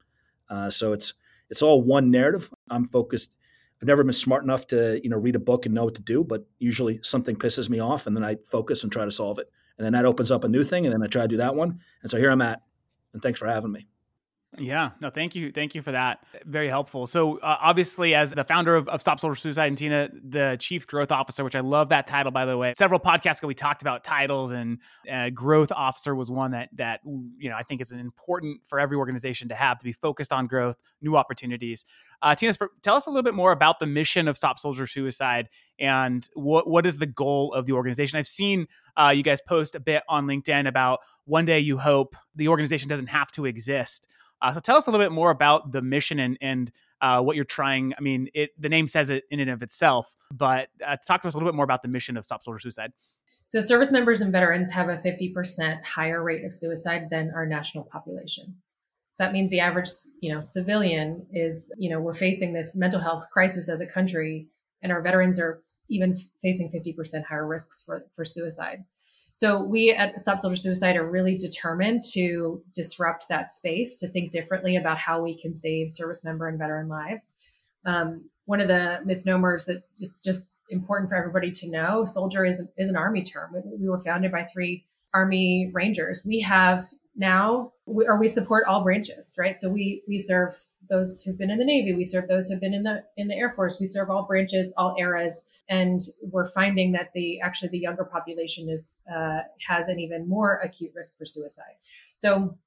Uh, 0.50 0.70
so 0.70 0.94
it's 0.94 1.14
it's 1.50 1.62
all 1.62 1.82
one 1.82 2.12
narrative. 2.12 2.52
I'm 2.70 2.86
focused. 2.86 3.36
I've 3.82 3.88
never 3.88 4.04
been 4.04 4.14
smart 4.14 4.44
enough 4.44 4.68
to 4.68 5.00
you 5.04 5.10
know 5.10 5.18
read 5.18 5.36
a 5.36 5.40
book 5.40 5.66
and 5.66 5.74
know 5.74 5.86
what 5.86 5.96
to 5.96 6.02
do, 6.02 6.24
but 6.24 6.46
usually 6.60 7.00
something 7.02 7.36
pisses 7.36 7.70
me 7.70 7.80
off, 7.80 8.06
and 8.06 8.16
then 8.16 8.24
I 8.24 8.36
focus 8.36 8.84
and 8.84 8.92
try 8.92 9.06
to 9.06 9.12
solve 9.12 9.40
it, 9.40 9.50
and 9.78 9.86
then 9.86 9.94
that 9.94 10.06
opens 10.06 10.32
up 10.32 10.44
a 10.44 10.48
new 10.48 10.64
thing, 10.64 10.86
and 10.86 10.94
then 10.94 11.02
I 11.02 11.08
try 11.08 11.24
to 11.24 11.28
do 11.28 11.38
that 11.38 11.56
one, 11.56 11.80
and 12.04 12.12
so 12.12 12.18
here 12.18 12.30
I'm 12.30 12.42
at. 12.42 12.62
And 13.14 13.22
thanks 13.22 13.40
for 13.40 13.48
having 13.48 13.72
me. 13.72 13.88
Yeah, 14.62 14.92
no, 15.00 15.10
thank 15.10 15.34
you. 15.34 15.52
Thank 15.52 15.74
you 15.74 15.82
for 15.82 15.92
that. 15.92 16.20
Very 16.46 16.68
helpful. 16.68 17.08
So, 17.08 17.40
uh, 17.40 17.58
obviously, 17.60 18.14
as 18.14 18.30
the 18.30 18.44
founder 18.44 18.76
of, 18.76 18.88
of 18.90 19.02
Stop 19.02 19.20
Soldier 19.20 19.36
Suicide 19.36 19.68
and 19.68 19.78
Tina, 19.78 20.10
the 20.24 20.56
Chief 20.60 20.86
Growth 20.86 21.12
Officer, 21.12 21.44
which 21.44 21.56
I 21.56 21.62
love 21.62 21.90
that 21.90 22.06
title, 22.06 22.32
by 22.32 22.46
the 22.46 22.56
way. 22.56 22.74
Several 22.78 23.00
podcasts 23.00 23.40
ago, 23.40 23.48
we 23.48 23.56
talked 23.56 23.82
about 23.82 24.04
titles, 24.04 24.52
and 24.52 24.78
uh, 25.12 25.32
Growth 25.32 25.72
Officer 25.72 26.14
was 26.14 26.30
one 26.30 26.52
that, 26.52 26.70
that, 26.76 27.00
you 27.04 27.50
know, 27.50 27.56
I 27.56 27.64
think 27.64 27.82
is 27.82 27.92
an 27.92 28.00
important 28.00 28.62
for 28.68 28.80
every 28.80 28.98
organization 28.98 29.50
to 29.50 29.56
have 29.56 29.80
to 29.80 29.84
be 29.84 29.94
focused 29.94 30.32
on 30.32 30.46
growth, 30.46 30.76
new 31.02 31.18
opportunities. 31.18 31.84
Uh, 32.22 32.36
Tina, 32.36 32.54
tell 32.84 32.96
us 32.96 33.08
a 33.08 33.10
little 33.10 33.24
bit 33.24 33.34
more 33.34 33.52
about 33.52 33.80
the 33.80 33.88
mission 33.88 34.28
of 34.28 34.38
Stop 34.38 34.60
Soldier 34.60 34.86
Suicide 34.86 35.50
and 35.80 36.30
what, 36.36 36.68
what 36.68 36.86
is 36.86 37.00
the 37.00 37.08
goal 37.08 37.52
of 37.54 37.66
the 37.66 37.72
organization. 37.72 38.20
I've 38.20 38.28
seen 38.28 38.68
uh, 38.96 39.10
you 39.10 39.24
guys 39.24 39.42
post 39.42 39.74
a 39.74 39.80
bit 39.80 40.04
on 40.08 40.28
LinkedIn 40.28 40.68
about 40.68 41.00
one 41.26 41.46
day 41.46 41.60
you 41.60 41.80
hope 41.80 42.16
the 42.36 42.48
organization 42.48 42.88
doesn't 42.90 43.08
have 43.08 43.32
to 43.32 43.46
exist. 43.46 44.08
Uh, 44.42 44.52
so 44.52 44.60
tell 44.60 44.78
us 44.78 44.88
a 44.88 44.92
little 44.92 45.04
bit 45.04 45.12
more 45.12 45.32
about 45.32 45.72
the 45.72 45.82
mission 45.82 46.20
and 46.20 46.38
and 46.42 46.72
uh, 47.02 47.22
what 47.22 47.36
you're 47.36 47.46
trying. 47.46 47.94
I 47.98 48.02
mean, 48.02 48.30
it 48.34 48.52
the 48.60 48.70
name 48.70 48.88
says 48.88 49.10
it 49.10 49.24
in 49.32 49.40
and 49.40 49.50
of 49.50 49.62
itself, 49.64 50.14
but 50.32 50.70
uh, 50.86 50.98
talk 51.06 51.22
to 51.24 51.28
us 51.28 51.34
a 51.34 51.38
little 51.38 51.52
bit 51.52 51.56
more 51.56 51.66
about 51.66 51.82
the 51.82 51.90
mission 51.90 52.18
of 52.18 52.26
Stop 52.26 52.44
Soldier 52.44 52.60
Suicide. 52.60 52.92
So, 53.48 53.60
service 53.60 53.92
members 53.92 54.22
and 54.22 54.32
veterans 54.32 54.72
have 54.72 54.88
a 54.88 54.96
50% 54.96 55.84
higher 55.84 56.24
rate 56.24 56.46
of 56.46 56.54
suicide 56.54 57.10
than 57.10 57.32
our 57.36 57.46
national 57.46 57.84
population. 57.84 58.56
So 59.12 59.24
that 59.24 59.34
means 59.34 59.52
the 59.52 59.60
average, 59.60 59.90
you 60.22 60.34
know, 60.34 60.40
civilian 60.40 61.28
is, 61.34 61.74
you 61.78 61.90
know, 61.90 62.00
we're 62.00 62.14
facing 62.14 62.54
this 62.54 62.76
mental 62.78 63.02
health 63.02 63.26
crisis 63.32 63.68
as 63.68 63.82
a 63.82 63.86
country, 63.86 64.48
and 64.82 64.92
our 64.92 65.02
veterans 65.02 65.38
are 65.38 65.60
even 65.90 66.16
facing 66.42 66.72
50% 66.72 67.26
higher 67.26 67.46
risks 67.46 67.84
for, 67.86 68.06
for 68.16 68.24
suicide. 68.24 68.86
So 69.32 69.64
we 69.64 69.92
at 69.92 70.20
Stop 70.20 70.42
Suicide 70.42 70.98
are 70.98 71.10
really 71.10 71.38
determined 71.38 72.04
to 72.14 72.62
disrupt 72.74 73.28
that 73.30 73.50
space, 73.50 73.98
to 74.00 74.08
think 74.08 74.32
differently 74.32 74.76
about 74.76 74.98
how 74.98 75.22
we 75.22 75.40
can 75.40 75.54
save 75.54 75.90
service 75.90 76.24
member 76.24 76.48
and 76.48 76.60
veteran 76.60 76.88
lives. 76.88 77.36
Um, 77.86 78.30
one 78.46 78.62
of 78.62 78.68
the 78.68 79.00
misnomers 79.06 79.66
that 79.66 79.84
is 80.00 80.22
just 80.24 80.50
important 80.70 81.10
for 81.10 81.16
everybody 81.16 81.52
to 81.52 81.70
know: 81.70 82.06
soldier 82.06 82.46
is 82.46 82.60
an, 82.60 82.70
is 82.78 82.90
an 82.90 82.96
army 82.96 83.24
term. 83.24 83.54
We 83.80 83.90
were 83.90 84.00
founded 84.00 84.32
by 84.32 84.44
three 84.44 84.86
Army 85.14 85.70
Rangers. 85.74 86.24
We 86.26 86.40
have 86.42 86.86
now 87.16 87.74
we, 87.86 88.06
or 88.06 88.20
we 88.20 88.28
support 88.28 88.66
all 88.68 88.84
branches 88.84 89.36
right? 89.38 89.56
So 89.56 89.70
we 89.70 90.04
we 90.08 90.18
serve 90.18 90.54
those 90.90 91.22
who've 91.22 91.38
been 91.38 91.52
in 91.52 91.58
the 91.58 91.66
navy 91.66 91.94
we 91.94 92.04
serve 92.04 92.28
those 92.28 92.48
who've 92.48 92.60
been 92.60 92.74
in 92.74 92.84
the 92.84 93.04
in 93.18 93.28
the 93.28 93.36
air 93.36 93.50
force 93.50 93.78
we 93.80 93.88
serve 93.88 94.10
all 94.10 94.26
branches 94.26 94.74
all 94.78 94.96
eras 94.98 95.46
and 95.70 96.02
we're 96.22 96.50
finding 96.52 96.92
that 96.94 97.12
the 97.14 97.40
actually 97.42 97.70
the 97.70 97.80
younger 97.80 98.06
population 98.06 98.70
is 98.70 99.00
uh, 99.14 99.40
has 99.68 99.88
an 99.88 100.00
even 100.00 100.28
more 100.28 100.60
acute 100.64 100.92
risk 100.96 101.18
for 101.18 101.26
suicide. 101.26 101.76
So 102.14 102.58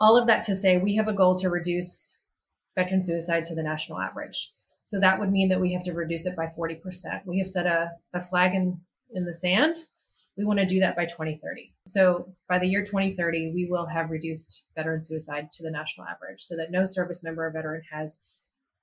all 0.00 0.16
of 0.16 0.26
that 0.26 0.42
to 0.44 0.54
say 0.54 0.78
we 0.78 0.96
have 0.96 1.08
a 1.08 1.14
goal 1.14 1.36
to 1.36 1.48
reduce 1.48 2.18
veteran 2.76 3.02
suicide 3.02 3.44
to 3.46 3.54
the 3.54 3.62
national 3.62 4.00
average. 4.00 4.52
So 4.84 4.98
that 5.00 5.20
would 5.20 5.30
mean 5.30 5.48
that 5.50 5.60
we 5.60 5.72
have 5.72 5.84
to 5.84 5.92
reduce 5.92 6.26
it 6.26 6.36
by 6.36 6.46
40% 6.46 6.80
we 7.24 7.38
have 7.38 7.48
set 7.48 7.66
a, 7.66 7.92
a 8.12 8.20
flag 8.20 8.54
in 8.54 8.80
in 9.12 9.24
the 9.24 9.34
sand 9.34 9.76
we 10.40 10.46
want 10.46 10.58
to 10.58 10.64
do 10.64 10.80
that 10.80 10.96
by 10.96 11.04
2030. 11.04 11.74
So 11.86 12.32
by 12.48 12.58
the 12.58 12.66
year 12.66 12.82
2030, 12.82 13.52
we 13.54 13.66
will 13.70 13.84
have 13.84 14.08
reduced 14.08 14.64
veteran 14.74 15.02
suicide 15.02 15.52
to 15.52 15.62
the 15.62 15.70
national 15.70 16.06
average 16.06 16.40
so 16.40 16.56
that 16.56 16.70
no 16.70 16.86
service 16.86 17.22
member 17.22 17.46
or 17.46 17.52
veteran 17.52 17.82
has 17.92 18.22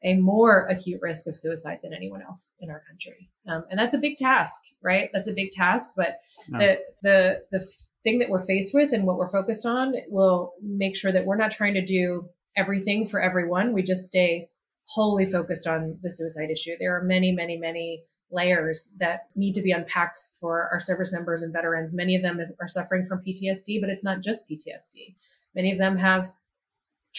a 0.04 0.14
more 0.18 0.68
acute 0.68 1.02
risk 1.02 1.26
of 1.26 1.36
suicide 1.36 1.80
than 1.82 1.96
anyone 1.96 2.22
else 2.22 2.54
in 2.60 2.70
our 2.70 2.84
country. 2.88 3.32
Um, 3.48 3.66
and 3.72 3.80
that's 3.80 3.96
a 3.96 3.98
big 3.98 4.18
task, 4.18 4.54
right? 4.84 5.10
That's 5.14 5.28
a 5.28 5.34
big 5.34 5.50
task. 5.50 5.90
But 5.98 6.20
no. 6.48 6.60
the 6.60 6.80
the 7.02 7.44
the 7.52 7.68
thing 8.04 8.20
that 8.20 8.30
we're 8.30 8.46
faced 8.46 8.76
with 8.76 8.94
and 8.94 9.08
what 9.08 9.18
we're 9.18 9.28
focused 9.28 9.66
on 9.66 9.96
will 10.10 10.54
make 10.62 10.96
sure 10.96 11.12
that 11.12 11.26
we're 11.26 11.38
not 11.38 11.50
trying 11.50 11.74
to 11.74 11.84
do 11.84 12.30
everything 12.56 13.08
for 13.08 13.20
everyone. 13.20 13.74
We 13.74 13.82
just 13.82 14.08
stay 14.08 14.50
wholly 14.90 15.26
focused 15.26 15.66
on 15.66 15.98
the 16.04 16.12
suicide 16.12 16.52
issue. 16.52 16.76
There 16.80 16.96
are 16.96 17.04
many, 17.04 17.32
many, 17.32 17.58
many 17.58 18.04
layers 18.32 18.92
that 19.00 19.28
need 19.36 19.54
to 19.54 19.62
be 19.62 19.72
unpacked 19.72 20.18
for 20.40 20.70
our 20.72 20.80
service 20.80 21.12
members 21.12 21.42
and 21.42 21.54
veterans. 21.54 21.94
Many 21.94 22.16
of 22.16 22.22
them 22.22 22.40
are 22.60 22.68
suffering 22.68 23.06
from 23.06 23.24
PTSD, 23.26 23.80
but 23.80 23.90
it's 23.90 24.04
not 24.04 24.22
just 24.22 24.50
PTSD. 24.50 25.16
Many 25.56 25.72
of 25.72 25.78
them 25.78 25.98
have 25.98 26.32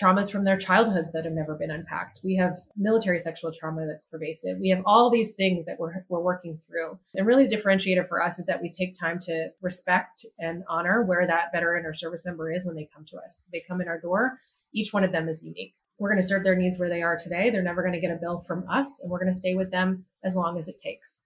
traumas 0.01 0.31
from 0.31 0.45
their 0.45 0.57
childhoods 0.57 1.13
that 1.13 1.25
have 1.25 1.35
never 1.35 1.55
been 1.55 1.71
unpacked. 1.71 2.21
We 2.23 2.37
have 2.37 2.57
military 2.77 3.19
sexual 3.19 3.51
trauma 3.53 3.87
that's 3.87 4.05
pervasive. 4.05 4.59
We 4.61 4.69
have 4.69 4.83
all 4.87 5.11
these 5.11 5.35
things 5.35 5.65
that 5.65 5.79
we're, 5.79 6.05
we're 6.09 6.21
working 6.21 6.57
through. 6.57 6.99
And 7.15 7.27
really, 7.27 7.47
the 7.47 7.57
differentiator 7.57 8.07
for 8.07 8.23
us 8.23 8.39
is 8.39 8.47
that 8.47 8.63
we 8.63 8.71
take 8.71 8.95
time 8.95 9.19
to 9.23 9.49
respect 9.61 10.25
and 10.39 10.63
honor 10.69 11.03
where 11.03 11.27
that 11.27 11.53
veteran 11.53 11.85
or 11.85 11.93
service 11.93 12.25
member 12.25 12.53
is 12.53 12.65
when 12.65 12.77
they 12.77 12.89
come 12.95 13.05
to 13.07 13.17
us. 13.17 13.45
They 13.53 13.63
come 13.67 13.81
in 13.81 13.89
our 13.89 14.01
door, 14.01 14.39
each 14.73 14.93
one 14.93 15.05
of 15.05 15.13
them 15.13 15.29
is 15.29 15.43
unique. 15.43 15.75
We're 15.99 16.11
going 16.11 16.23
to 16.23 16.27
serve 16.27 16.45
their 16.45 16.55
needs 16.55 16.79
where 16.79 16.89
they 16.89 17.03
are 17.03 17.17
today. 17.17 17.51
They're 17.51 17.63
never 17.63 17.83
going 17.83 17.95
to 17.95 18.01
get 18.01 18.13
a 18.13 18.19
bill 18.21 18.41
from 18.41 18.69
us, 18.69 19.01
and 19.01 19.11
we're 19.11 19.19
going 19.19 19.33
to 19.33 19.39
stay 19.39 19.55
with 19.55 19.71
them 19.71 20.05
as 20.25 20.37
long 20.37 20.57
as 20.57 20.69
it 20.69 20.79
takes. 20.79 21.25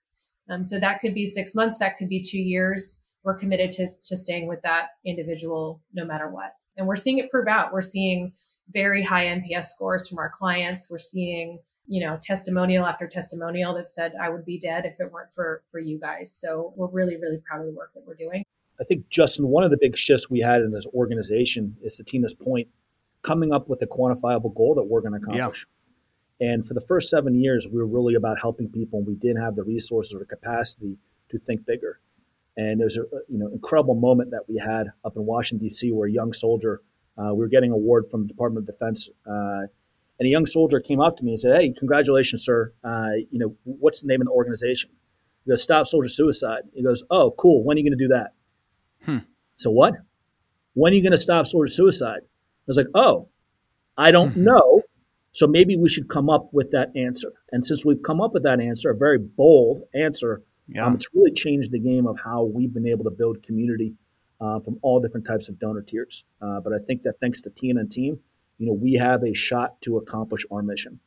Um, 0.49 0.65
so 0.65 0.79
that 0.81 1.01
could 1.01 1.15
be 1.15 1.27
six 1.27 1.55
months, 1.55 1.79
that 1.79 1.97
could 1.97 2.09
be 2.09 2.23
two 2.23 2.39
years. 2.39 3.01
We're 3.23 3.39
committed 3.39 3.71
to, 3.73 3.89
to 4.09 4.17
staying 4.17 4.49
with 4.49 4.63
that 4.63 4.89
individual 5.05 5.81
no 5.93 6.05
matter 6.05 6.29
what. 6.29 6.55
And 6.77 6.87
we're 6.87 6.97
seeing 6.97 7.19
it 7.19 7.31
prove 7.31 7.47
out. 7.47 7.73
We're 7.73 7.81
seeing 7.81 8.33
very 8.71 9.03
high 9.03 9.27
NPS 9.27 9.67
scores 9.67 10.09
from 10.09 10.19
our 10.19 10.31
clients. 10.31 10.89
We're 10.91 10.99
seeing, 10.99 11.59
you 11.87 12.05
know, 12.05 12.19
testimonial 12.21 12.87
after 12.87 13.07
testimonial 13.07 13.75
that 13.75 13.87
said, 13.87 14.15
I 14.21 14.31
would 14.31 14.45
be 14.45 14.59
dead 14.59 14.85
if 14.87 14.97
it 14.99 15.13
weren't 15.13 15.33
for 15.33 15.63
for 15.71 15.79
you 15.79 16.01
guys. 16.01 16.35
So 16.35 16.73
we're 16.77 16.91
really, 16.91 17.17
really 17.17 17.41
proud 17.47 17.61
of 17.61 17.67
the 17.67 17.73
work 17.73 17.93
that 17.95 18.05
we're 18.07 18.15
doing. 18.15 18.45
I 18.81 18.85
think 18.85 19.09
Justin, 19.11 19.49
one 19.49 19.65
of 19.65 19.71
the 19.71 19.79
big 19.81 19.97
shifts 19.97 20.31
we 20.31 20.41
had 20.41 20.63
in 20.63 20.73
this 20.73 20.87
organization 20.87 21.77
is 21.83 21.97
to 21.97 22.05
Tina's 22.05 22.35
point, 22.35 22.69
coming 23.23 23.53
up 23.53 23.69
with 23.69 23.83
a 23.83 23.87
quantifiable 23.87 24.55
goal 24.55 24.75
that 24.75 24.85
we're 24.85 25.01
going 25.01 25.13
to 25.13 25.19
accomplish. 25.19 25.67
Yeah. 26.41 26.53
And 26.53 26.67
for 26.67 26.75
the 26.75 26.81
first 26.81 27.09
seven 27.09 27.35
years, 27.35 27.69
we 27.69 27.79
were 27.79 27.87
really 27.87 28.15
about 28.15 28.41
helping 28.41 28.69
people, 28.69 28.99
and 28.99 29.07
we 29.07 29.15
didn't 29.15 29.43
have 29.43 29.55
the 29.55 29.63
resources 29.63 30.15
or 30.15 30.19
the 30.19 30.27
capacity 30.27 30.99
to 31.31 31.39
think 31.39 31.65
bigger. 31.65 32.01
And 32.57 32.81
there's 32.81 32.99
a 32.99 33.03
you 33.29 33.39
know 33.39 33.49
incredible 33.49 33.95
moment 33.95 34.31
that 34.33 34.43
we 34.49 34.59
had 34.59 34.89
up 35.05 35.17
in 35.17 35.25
Washington 35.25 35.65
D.C. 35.65 35.93
where 35.93 36.09
a 36.09 36.13
young 36.13 36.33
soldier 36.33 36.83
uh, 37.17 37.31
we 37.33 37.39
were 37.39 37.49
getting 37.49 37.71
an 37.71 37.75
award 37.75 38.07
from 38.11 38.23
the 38.23 38.29
Department 38.29 38.69
of 38.69 38.75
Defense, 38.75 39.09
uh, 39.27 39.63
and 40.19 40.27
a 40.27 40.29
young 40.29 40.47
soldier 40.47 40.81
came 40.81 41.01
up 41.01 41.17
to 41.17 41.25
me 41.25 41.31
and 41.31 41.41
said, 41.41 41.61
"Hey, 41.61 41.71
congratulations, 41.71 42.45
sir! 42.45 42.73
Uh, 42.85 43.11
you 43.31 43.39
know, 43.39 43.55
what's 43.65 44.01
the 44.01 44.07
name 44.07 44.21
of 44.21 44.27
the 44.27 44.33
organization?" 44.33 44.91
He 45.45 45.51
goes, 45.51 45.63
"Stop 45.63 45.87
Soldier 45.87 46.09
Suicide." 46.09 46.63
He 46.75 46.83
goes, 46.83 47.03
"Oh, 47.11 47.31
cool. 47.39 47.65
When 47.65 47.77
are 47.77 47.81
you 47.81 47.85
going 47.85 47.99
to 47.99 48.05
do 48.05 48.09
that?" 48.09 48.35
Hmm. 49.05 49.19
So 49.57 49.71
what? 49.71 49.95
When 50.75 50.93
are 50.93 50.97
you 50.97 51.03
going 51.03 51.13
to 51.13 51.19
stop 51.19 51.47
soldier 51.47 51.71
suicide? 51.71 52.23
I 52.63 52.69
was 52.69 52.77
like, 52.77 52.89
"Oh, 52.95 53.29
I 53.97 54.11
don't 54.11 54.31
mm-hmm. 54.31 54.45
know." 54.45 54.83
So 55.33 55.47
maybe 55.47 55.77
we 55.77 55.89
should 55.89 56.09
come 56.09 56.29
up 56.29 56.51
with 56.53 56.71
that 56.73 56.91
answer. 56.95 57.33
And 57.53 57.65
since 57.65 57.85
we've 57.85 58.03
come 58.03 58.21
up 58.21 58.35
with 58.35 58.43
that 58.43 58.61
answer, 58.61 58.91
a 58.91 58.97
very 58.97 59.19
bold 59.19 59.81
answer, 59.95 60.43
yeah. 60.69 60.85
um, 60.85 60.95
it's 60.95 61.09
really 61.15 61.33
changed 61.33 61.73
the 61.73 61.81
game 61.81 62.07
of 62.07 62.21
how 62.23 62.45
we've 62.45 62.73
been 62.73 62.87
able 62.87 63.05
to 63.05 63.11
build 63.11 63.43
community 63.43 63.95
uh, 64.43 64.61
from 64.61 64.79
all 64.83 65.01
different 65.01 65.27
types 65.27 65.49
of 65.49 65.59
donor 65.59 65.81
tiers. 65.81 66.25
Uh, 66.43 66.61
but 66.61 66.75
I 66.75 66.79
think 66.87 67.03
that 67.05 67.15
thanks 67.21 67.41
to 67.43 67.51
Tina 67.51 67.81
and 67.81 67.91
team, 67.91 68.19
you 68.59 68.67
know, 68.67 68.75
we 68.75 68.95
have 68.95 69.23
a 69.23 69.33
shot 69.33 69.81
to 69.83 69.97
accomplish 69.97 70.45
our 70.51 70.63
mission. 70.63 71.01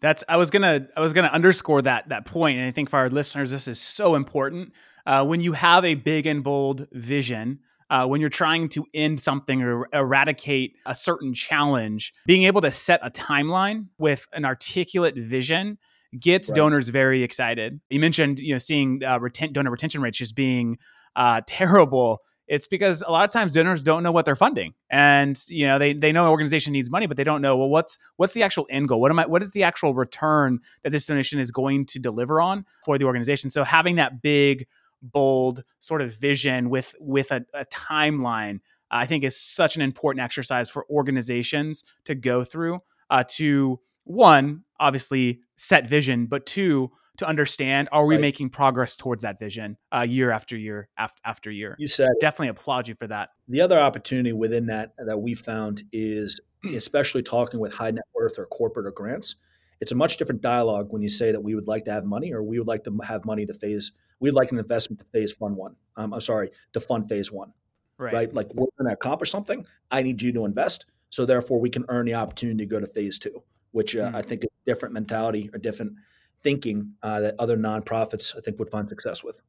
That's 0.00 0.22
I 0.28 0.36
was 0.36 0.50
gonna 0.50 0.86
I 0.94 1.00
was 1.00 1.12
gonna 1.14 1.28
underscore 1.28 1.82
that 1.82 2.10
that 2.10 2.26
point, 2.26 2.58
and 2.58 2.68
I 2.68 2.70
think 2.70 2.90
for 2.90 2.98
our 2.98 3.08
listeners, 3.08 3.50
this 3.50 3.66
is 3.66 3.80
so 3.80 4.14
important. 4.14 4.72
Uh, 5.06 5.24
when 5.24 5.40
you 5.40 5.52
have 5.52 5.84
a 5.84 5.94
big 5.94 6.26
and 6.26 6.44
bold 6.44 6.86
vision, 6.92 7.60
uh, 7.90 8.06
when 8.06 8.20
you're 8.20 8.30
trying 8.30 8.68
to 8.70 8.84
end 8.94 9.20
something 9.20 9.62
or 9.62 9.88
eradicate 9.92 10.76
a 10.86 10.94
certain 10.94 11.34
challenge, 11.34 12.12
being 12.26 12.44
able 12.44 12.60
to 12.60 12.70
set 12.70 13.00
a 13.02 13.10
timeline 13.10 13.86
with 13.98 14.26
an 14.32 14.44
articulate 14.44 15.16
vision 15.16 15.78
gets 16.18 16.48
right. 16.48 16.56
donors 16.56 16.88
very 16.88 17.22
excited. 17.22 17.80
You 17.90 18.00
mentioned, 18.00 18.40
you 18.40 18.54
know, 18.54 18.58
seeing 18.58 19.02
uh, 19.04 19.18
reten- 19.18 19.52
donor 19.52 19.70
retention 19.70 20.00
rates 20.00 20.18
just 20.18 20.34
being 20.34 20.78
uh, 21.14 21.40
terrible 21.46 22.22
it's 22.48 22.66
because 22.66 23.02
a 23.06 23.10
lot 23.10 23.24
of 23.24 23.30
times 23.30 23.52
donors 23.52 23.82
don't 23.82 24.02
know 24.02 24.12
what 24.12 24.24
they're 24.24 24.36
funding 24.36 24.74
and 24.90 25.42
you 25.48 25.66
know 25.66 25.78
they, 25.78 25.92
they 25.92 26.12
know 26.12 26.24
an 26.24 26.30
organization 26.30 26.72
needs 26.72 26.90
money 26.90 27.06
but 27.06 27.16
they 27.16 27.24
don't 27.24 27.42
know 27.42 27.56
well 27.56 27.68
what's 27.68 27.98
what's 28.16 28.34
the 28.34 28.42
actual 28.42 28.66
end 28.70 28.88
goal 28.88 29.00
what 29.00 29.10
am 29.10 29.18
i 29.18 29.26
what 29.26 29.42
is 29.42 29.52
the 29.52 29.62
actual 29.62 29.94
return 29.94 30.60
that 30.82 30.90
this 30.90 31.06
donation 31.06 31.40
is 31.40 31.50
going 31.50 31.84
to 31.84 31.98
deliver 31.98 32.40
on 32.40 32.64
for 32.84 32.98
the 32.98 33.04
organization 33.04 33.50
so 33.50 33.64
having 33.64 33.96
that 33.96 34.22
big 34.22 34.66
bold 35.02 35.64
sort 35.80 36.02
of 36.02 36.14
vision 36.14 36.70
with 36.70 36.94
with 37.00 37.30
a, 37.30 37.44
a 37.54 37.64
timeline 37.66 38.60
i 38.90 39.06
think 39.06 39.24
is 39.24 39.40
such 39.40 39.76
an 39.76 39.82
important 39.82 40.22
exercise 40.22 40.70
for 40.70 40.86
organizations 40.90 41.84
to 42.04 42.14
go 42.14 42.44
through 42.44 42.80
uh, 43.10 43.24
to 43.28 43.78
one 44.04 44.62
obviously 44.80 45.40
set 45.56 45.88
vision 45.88 46.26
but 46.26 46.46
two 46.46 46.90
to 47.18 47.26
understand 47.26 47.88
are 47.92 48.04
we 48.04 48.14
right. 48.14 48.20
making 48.20 48.50
progress 48.50 48.94
towards 48.94 49.22
that 49.22 49.38
vision 49.38 49.76
uh, 49.90 50.02
year 50.02 50.30
after 50.30 50.54
year 50.54 50.90
after, 50.98 51.18
after 51.24 51.50
year? 51.50 51.74
You 51.78 51.88
said 51.88 52.10
definitely 52.20 52.48
applaud 52.48 52.88
you 52.88 52.94
for 52.94 53.06
that. 53.06 53.30
The 53.48 53.62
other 53.62 53.80
opportunity 53.80 54.34
within 54.34 54.66
that 54.66 54.92
that 54.98 55.18
we 55.18 55.32
found 55.34 55.82
is 55.92 56.38
especially 56.74 57.22
talking 57.22 57.58
with 57.58 57.72
high 57.72 57.90
net 57.90 58.04
worth 58.14 58.38
or 58.38 58.44
corporate 58.44 58.86
or 58.86 58.90
grants 58.90 59.36
it's 59.80 59.92
a 59.92 59.94
much 59.94 60.16
different 60.16 60.40
dialogue 60.40 60.88
when 60.90 61.02
you 61.02 61.08
say 61.08 61.32
that 61.32 61.40
we 61.40 61.54
would 61.54 61.68
like 61.68 61.84
to 61.84 61.92
have 61.92 62.04
money 62.04 62.32
or 62.32 62.42
we 62.42 62.58
would 62.58 62.68
like 62.68 62.84
to 62.84 62.98
have 63.06 63.24
money 63.24 63.44
to 63.46 63.52
phase 63.52 63.92
we'd 64.20 64.34
like 64.34 64.52
an 64.52 64.58
investment 64.58 65.00
to 65.00 65.06
phase 65.06 65.32
fund 65.32 65.56
one 65.56 65.74
um, 65.96 66.12
i'm 66.12 66.20
sorry 66.20 66.50
to 66.72 66.80
fund 66.80 67.08
phase 67.08 67.30
one 67.30 67.52
right, 67.98 68.12
right? 68.12 68.34
like 68.34 68.48
we're 68.54 68.66
going 68.78 68.88
to 68.88 68.92
accomplish 68.92 69.30
something 69.30 69.66
i 69.90 70.02
need 70.02 70.20
you 70.20 70.32
to 70.32 70.44
invest 70.44 70.86
so 71.10 71.24
therefore 71.24 71.60
we 71.60 71.70
can 71.70 71.84
earn 71.88 72.06
the 72.06 72.14
opportunity 72.14 72.58
to 72.58 72.66
go 72.66 72.80
to 72.80 72.86
phase 72.86 73.18
two 73.18 73.42
which 73.72 73.96
uh, 73.96 74.06
mm-hmm. 74.06 74.16
i 74.16 74.22
think 74.22 74.42
is 74.42 74.48
a 74.66 74.70
different 74.70 74.92
mentality 74.92 75.50
or 75.52 75.58
different 75.58 75.92
thinking 76.40 76.92
uh, 77.02 77.20
that 77.20 77.34
other 77.38 77.56
nonprofits 77.56 78.36
I 78.36 78.40
think 78.40 78.58
would 78.58 78.70
find 78.70 78.88
success 78.88 79.24
with. 79.24 79.40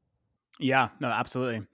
Yeah, 0.59 0.89
no, 0.99 1.07
absolutely. 1.07 1.65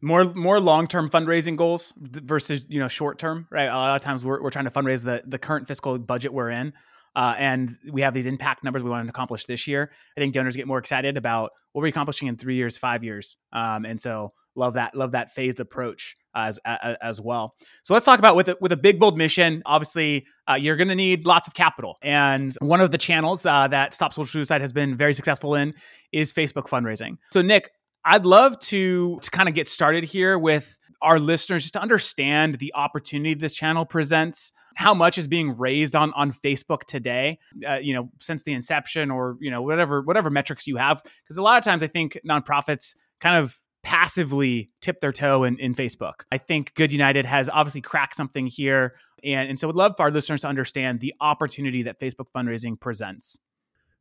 More 0.00 0.24
more 0.24 0.58
long 0.58 0.88
term 0.88 1.08
fundraising 1.08 1.56
goals 1.56 1.94
versus 1.96 2.64
you 2.68 2.80
know 2.80 2.88
short 2.88 3.18
term, 3.20 3.46
right? 3.50 3.68
A 3.68 3.74
lot 3.74 3.94
of 3.94 4.02
times 4.02 4.24
we're, 4.24 4.42
we're 4.42 4.50
trying 4.50 4.64
to 4.64 4.70
fundraise 4.72 5.04
the 5.04 5.22
the 5.24 5.38
current 5.38 5.68
fiscal 5.68 5.96
budget 5.98 6.32
we're 6.32 6.50
in, 6.50 6.72
uh, 7.16 7.34
and 7.38 7.76
we 7.90 8.02
have 8.02 8.14
these 8.14 8.26
impact 8.26 8.64
numbers 8.64 8.82
we 8.82 8.90
want 8.90 9.06
to 9.06 9.10
accomplish 9.10 9.44
this 9.44 9.66
year. 9.66 9.90
I 10.16 10.20
think 10.20 10.34
donors 10.34 10.56
get 10.56 10.66
more 10.66 10.78
excited 10.78 11.16
about 11.16 11.50
what 11.72 11.82
we're 11.82 11.88
accomplishing 11.88 12.28
in 12.28 12.36
three 12.36 12.56
years, 12.56 12.76
five 12.76 13.04
years, 13.04 13.36
um, 13.52 13.84
and 13.84 14.00
so 14.00 14.30
love 14.54 14.74
that 14.74 14.94
love 14.94 15.12
that 15.12 15.32
phased 15.32 15.60
approach 15.60 16.16
as 16.34 16.58
as 17.02 17.20
well. 17.20 17.54
So 17.84 17.94
let's 17.94 18.06
talk 18.06 18.18
about 18.18 18.36
with 18.36 18.48
a, 18.48 18.56
with 18.60 18.72
a 18.72 18.76
big 18.76 18.98
bold 18.98 19.16
mission. 19.16 19.62
Obviously, 19.66 20.26
uh, 20.48 20.54
you're 20.54 20.76
going 20.76 20.88
to 20.88 20.94
need 20.94 21.26
lots 21.26 21.48
of 21.48 21.54
capital, 21.54 21.96
and 22.02 22.54
one 22.60 22.80
of 22.80 22.90
the 22.90 22.98
channels 22.98 23.44
uh, 23.46 23.68
that 23.68 23.94
Stop 23.94 24.12
Soldier 24.12 24.30
Suicide 24.30 24.60
has 24.60 24.72
been 24.72 24.96
very 24.96 25.14
successful 25.14 25.54
in 25.54 25.74
is 26.12 26.32
Facebook 26.32 26.68
fundraising. 26.68 27.16
So 27.32 27.42
Nick, 27.42 27.70
I'd 28.04 28.26
love 28.26 28.58
to 28.60 29.18
to 29.20 29.30
kind 29.30 29.48
of 29.48 29.54
get 29.54 29.68
started 29.68 30.04
here 30.04 30.38
with 30.38 30.78
our 31.02 31.18
listeners 31.18 31.62
just 31.62 31.74
to 31.74 31.80
understand 31.82 32.54
the 32.56 32.72
opportunity 32.74 33.34
this 33.34 33.52
channel 33.52 33.84
presents 33.84 34.52
how 34.74 34.94
much 34.94 35.18
is 35.18 35.26
being 35.26 35.56
raised 35.56 35.94
on 35.94 36.12
on 36.14 36.32
facebook 36.32 36.84
today 36.84 37.38
uh, 37.68 37.76
you 37.76 37.94
know 37.94 38.08
since 38.20 38.42
the 38.44 38.52
inception 38.52 39.10
or 39.10 39.36
you 39.40 39.50
know 39.50 39.62
whatever 39.62 40.00
whatever 40.02 40.30
metrics 40.30 40.66
you 40.66 40.76
have 40.76 41.02
because 41.02 41.36
a 41.36 41.42
lot 41.42 41.58
of 41.58 41.64
times 41.64 41.82
i 41.82 41.86
think 41.86 42.18
nonprofits 42.26 42.94
kind 43.20 43.36
of 43.36 43.60
passively 43.82 44.70
tip 44.80 45.00
their 45.00 45.12
toe 45.12 45.44
in, 45.44 45.58
in 45.58 45.74
Facebook. 45.74 46.22
I 46.30 46.38
think 46.38 46.74
Good 46.74 46.92
United 46.92 47.26
has 47.26 47.48
obviously 47.48 47.80
cracked 47.80 48.14
something 48.16 48.46
here. 48.46 48.94
And, 49.24 49.50
and 49.50 49.60
so 49.60 49.66
would 49.66 49.76
love 49.76 49.94
for 49.96 50.04
our 50.04 50.10
listeners 50.10 50.42
to 50.42 50.48
understand 50.48 51.00
the 51.00 51.14
opportunity 51.20 51.82
that 51.84 51.98
Facebook 52.00 52.26
fundraising 52.34 52.78
presents. 52.78 53.38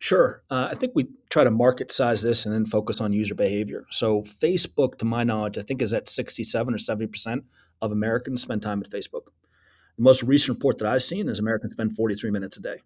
Sure. 0.01 0.41
Uh, 0.50 0.67
I 0.72 0.74
think 0.74 0.93
we 0.96 1.10
try 1.29 1.43
to 1.43 1.51
market 1.51 1.91
size 1.91 2.24
this 2.24 2.48
and 2.48 2.55
then 2.55 2.65
focus 2.65 3.00
on 3.01 3.13
user 3.13 3.36
behavior. 3.36 3.86
So, 3.91 4.24
Facebook, 4.24 4.98
to 4.98 5.05
my 5.05 5.24
knowledge, 5.24 5.60
I 5.60 5.62
think 5.62 5.79
is 5.79 5.93
at 5.93 6.10
67 6.10 6.74
or 6.74 6.77
70% 6.77 7.43
of 7.84 7.91
Americans 7.91 8.41
spend 8.41 8.63
time 8.63 8.81
at 8.81 8.89
Facebook. 8.89 9.25
The 9.98 10.03
most 10.03 10.24
recent 10.24 10.58
report 10.58 10.79
that 10.79 10.88
I've 10.88 11.03
seen 11.03 11.29
is 11.29 11.38
Americans 11.38 11.74
spend 11.74 11.96
43 11.96 12.31
minutes 12.31 12.58
a 12.58 12.62
day. 12.62 12.77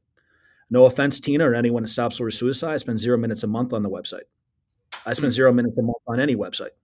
No 0.69 0.83
offense, 0.87 1.21
Tina, 1.21 1.49
or 1.49 1.55
anyone 1.55 1.83
that 1.83 1.87
Stop 1.87 2.11
Soldier 2.11 2.31
Suicide, 2.31 2.81
spend 2.81 2.99
zero 2.99 3.17
minutes 3.17 3.43
a 3.43 3.47
month 3.47 3.71
on 3.71 3.81
the 3.81 3.89
website. 3.89 4.27
I 5.05 5.13
spend 5.13 5.31
zero 5.31 5.53
minutes 5.53 5.77
a 5.77 5.83
month 5.83 6.03
on 6.07 6.19
any 6.19 6.35
website. 6.35 6.75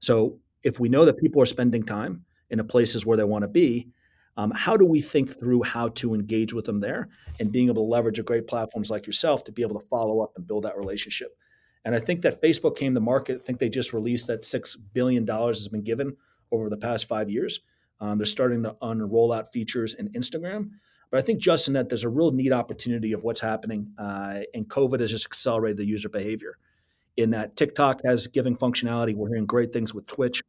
So 0.00 0.38
if 0.62 0.80
we 0.80 0.90
know 0.90 1.06
that 1.06 1.16
people 1.16 1.40
are 1.40 1.46
spending 1.46 1.82
time 1.82 2.26
in 2.50 2.58
the 2.58 2.64
places 2.64 3.06
where 3.06 3.16
they 3.16 3.24
want 3.24 3.40
to 3.40 3.48
be, 3.48 3.88
um, 4.36 4.50
how 4.54 4.76
do 4.76 4.86
we 4.86 5.00
think 5.00 5.38
through 5.38 5.62
how 5.62 5.88
to 5.88 6.14
engage 6.14 6.52
with 6.52 6.64
them 6.64 6.80
there 6.80 7.08
and 7.38 7.52
being 7.52 7.66
able 7.66 7.82
to 7.84 7.90
leverage 7.90 8.18
a 8.18 8.22
great 8.22 8.46
platforms 8.46 8.90
like 8.90 9.06
yourself 9.06 9.44
to 9.44 9.52
be 9.52 9.62
able 9.62 9.78
to 9.78 9.86
follow 9.88 10.20
up 10.20 10.32
and 10.36 10.46
build 10.46 10.64
that 10.64 10.76
relationship? 10.76 11.36
And 11.84 11.94
I 11.94 11.98
think 11.98 12.22
that 12.22 12.40
Facebook 12.40 12.76
came 12.76 12.94
to 12.94 13.00
market. 13.00 13.40
I 13.40 13.44
think 13.44 13.58
they 13.58 13.68
just 13.68 13.92
released 13.92 14.28
that 14.28 14.42
$6 14.42 14.76
billion 14.92 15.26
has 15.26 15.68
been 15.68 15.82
given 15.82 16.16
over 16.50 16.70
the 16.70 16.76
past 16.76 17.08
five 17.08 17.28
years. 17.28 17.60
Um, 18.00 18.18
they're 18.18 18.24
starting 18.24 18.62
to 18.62 18.76
unroll 18.82 19.32
out 19.32 19.52
features 19.52 19.94
in 19.94 20.08
Instagram. 20.10 20.70
But 21.10 21.18
I 21.18 21.22
think, 21.22 21.40
Justin, 21.40 21.74
that 21.74 21.88
there's 21.90 22.04
a 22.04 22.08
real 22.08 22.30
neat 22.30 22.52
opportunity 22.52 23.12
of 23.12 23.22
what's 23.22 23.40
happening, 23.40 23.92
uh, 23.98 24.40
and 24.54 24.66
COVID 24.66 25.00
has 25.00 25.10
just 25.10 25.26
accelerated 25.26 25.76
the 25.76 25.84
user 25.84 26.08
behavior. 26.08 26.56
In 27.18 27.30
that 27.30 27.54
TikTok 27.54 28.00
has 28.06 28.26
giving 28.28 28.56
functionality, 28.56 29.14
we're 29.14 29.28
hearing 29.28 29.44
great 29.44 29.74
things 29.74 29.92
with 29.92 30.06
Twitch. 30.06 30.42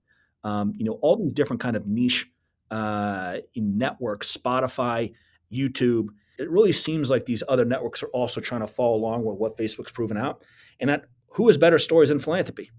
Um, 0.45 0.73
you 0.77 0.85
know, 0.85 0.93
all 1.01 1.17
these 1.17 1.33
different 1.33 1.61
kind 1.61 1.75
of 1.75 1.85
niche 1.85 2.31
uh, 2.73 3.37
networks, 3.55 4.35
Spotify, 4.35 5.13
YouTube. 5.51 6.07
It 6.39 6.49
really 6.49 6.71
seems 6.71 7.11
like 7.11 7.25
these 7.25 7.43
other 7.47 7.65
networks 7.65 8.01
are 8.01 8.07
also 8.07 8.41
trying 8.41 8.61
to 8.61 8.67
follow 8.67 8.95
along 8.95 9.23
with 9.23 9.37
what 9.37 9.55
Facebook's 9.55 9.91
proven 9.91 10.17
out. 10.17 10.43
And 10.79 10.89
that 10.89 11.05
who 11.27 11.47
has 11.47 11.57
better 11.57 11.77
stories 11.77 12.09
than 12.09 12.17
philanthropy? 12.17 12.71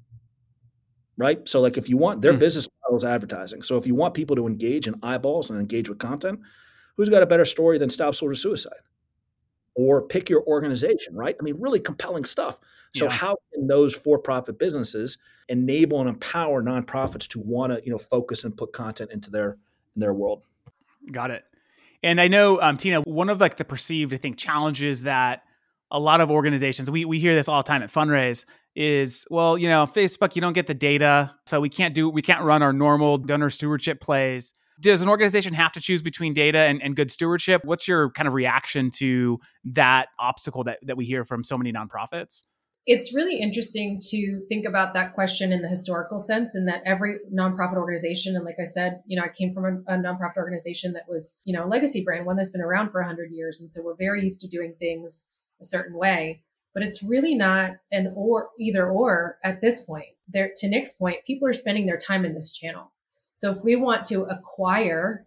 Right. 1.16 1.48
So, 1.48 1.60
like, 1.60 1.76
if 1.76 1.88
you 1.88 1.96
want 1.96 2.22
their 2.22 2.32
mm. 2.32 2.40
business 2.40 2.68
model 2.82 2.96
is 2.96 3.04
advertising. 3.04 3.62
So, 3.62 3.76
if 3.76 3.86
you 3.86 3.94
want 3.94 4.14
people 4.14 4.34
to 4.34 4.48
engage 4.48 4.88
in 4.88 4.96
eyeballs 5.00 5.48
and 5.48 5.60
engage 5.60 5.88
with 5.88 5.98
content, 5.98 6.40
who's 6.96 7.08
got 7.08 7.22
a 7.22 7.26
better 7.26 7.44
story 7.44 7.78
than 7.78 7.88
Stop 7.88 8.16
Soldier 8.16 8.34
Suicide? 8.34 8.72
Or 9.76 10.02
pick 10.02 10.28
your 10.28 10.42
organization, 10.44 11.14
right? 11.14 11.36
I 11.38 11.42
mean, 11.44 11.60
really 11.60 11.78
compelling 11.78 12.24
stuff. 12.24 12.58
So, 12.96 13.04
yeah. 13.04 13.12
how 13.12 13.36
can 13.52 13.68
those 13.68 13.94
for-profit 13.94 14.58
businesses 14.58 15.18
enable 15.48 16.00
and 16.00 16.08
empower 16.08 16.64
nonprofits 16.64 17.28
to 17.28 17.38
want 17.38 17.72
to, 17.72 17.80
you 17.84 17.92
know, 17.92 17.98
focus 17.98 18.42
and 18.42 18.56
put 18.56 18.72
content 18.72 19.12
into 19.12 19.30
their 19.30 19.56
their 19.96 20.12
world? 20.12 20.46
Got 21.10 21.30
it. 21.30 21.44
And 22.02 22.20
I 22.20 22.28
know, 22.28 22.60
um, 22.60 22.76
Tina, 22.76 23.00
one 23.00 23.30
of 23.30 23.40
like 23.40 23.56
the 23.56 23.64
perceived, 23.64 24.12
I 24.12 24.18
think, 24.18 24.36
challenges 24.36 25.02
that 25.02 25.42
a 25.90 25.98
lot 25.98 26.20
of 26.20 26.30
organizations 26.30 26.90
we 26.90 27.04
we 27.04 27.20
hear 27.20 27.34
this 27.34 27.48
all 27.48 27.62
the 27.62 27.66
time 27.66 27.82
at 27.82 27.90
fundraise 27.90 28.44
is 28.74 29.26
well 29.30 29.56
you 29.56 29.68
know 29.68 29.86
facebook 29.86 30.34
you 30.34 30.42
don't 30.42 30.52
get 30.52 30.66
the 30.66 30.74
data 30.74 31.32
so 31.46 31.60
we 31.60 31.68
can't 31.68 31.94
do 31.94 32.08
we 32.10 32.20
can't 32.20 32.42
run 32.42 32.62
our 32.62 32.72
normal 32.72 33.16
donor 33.18 33.48
stewardship 33.48 34.00
plays 34.00 34.52
does 34.80 35.02
an 35.02 35.08
organization 35.08 35.54
have 35.54 35.70
to 35.70 35.80
choose 35.80 36.02
between 36.02 36.34
data 36.34 36.58
and, 36.58 36.82
and 36.82 36.96
good 36.96 37.12
stewardship 37.12 37.62
what's 37.64 37.86
your 37.86 38.10
kind 38.10 38.26
of 38.26 38.34
reaction 38.34 38.90
to 38.90 39.38
that 39.64 40.08
obstacle 40.18 40.64
that, 40.64 40.78
that 40.82 40.96
we 40.96 41.04
hear 41.04 41.24
from 41.24 41.44
so 41.44 41.56
many 41.56 41.72
nonprofits 41.72 42.42
it's 42.86 43.14
really 43.14 43.40
interesting 43.40 43.98
to 44.10 44.42
think 44.48 44.66
about 44.66 44.92
that 44.92 45.14
question 45.14 45.52
in 45.52 45.62
the 45.62 45.68
historical 45.68 46.18
sense 46.18 46.54
in 46.54 46.66
that 46.66 46.82
every 46.84 47.16
nonprofit 47.32 47.76
organization 47.76 48.36
and 48.36 48.44
like 48.44 48.56
i 48.60 48.64
said 48.64 49.00
you 49.06 49.18
know 49.18 49.24
i 49.24 49.28
came 49.28 49.52
from 49.52 49.64
a, 49.64 49.94
a 49.94 49.96
nonprofit 49.96 50.36
organization 50.36 50.92
that 50.92 51.08
was 51.08 51.40
you 51.44 51.56
know 51.56 51.64
a 51.64 51.68
legacy 51.68 52.04
brand 52.04 52.26
one 52.26 52.36
that's 52.36 52.50
been 52.50 52.60
around 52.60 52.90
for 52.90 53.00
100 53.00 53.30
years 53.30 53.60
and 53.60 53.70
so 53.70 53.82
we're 53.82 53.96
very 53.96 54.22
used 54.22 54.40
to 54.40 54.48
doing 54.48 54.74
things 54.74 55.24
a 55.60 55.64
certain 55.64 55.96
way. 55.96 56.42
But 56.72 56.82
it's 56.82 57.02
really 57.02 57.34
not 57.34 57.72
an 57.92 58.12
or 58.16 58.50
either 58.58 58.90
or 58.90 59.38
at 59.44 59.60
this 59.60 59.82
point. 59.82 60.08
There 60.28 60.50
to 60.56 60.68
nick's 60.68 60.92
point 60.92 61.24
people 61.26 61.46
are 61.48 61.52
spending 61.52 61.86
their 61.86 61.98
time 61.98 62.24
in 62.24 62.34
this 62.34 62.52
channel. 62.52 62.92
So 63.34 63.50
if 63.50 63.62
we 63.62 63.76
want 63.76 64.04
to 64.06 64.22
acquire 64.22 65.26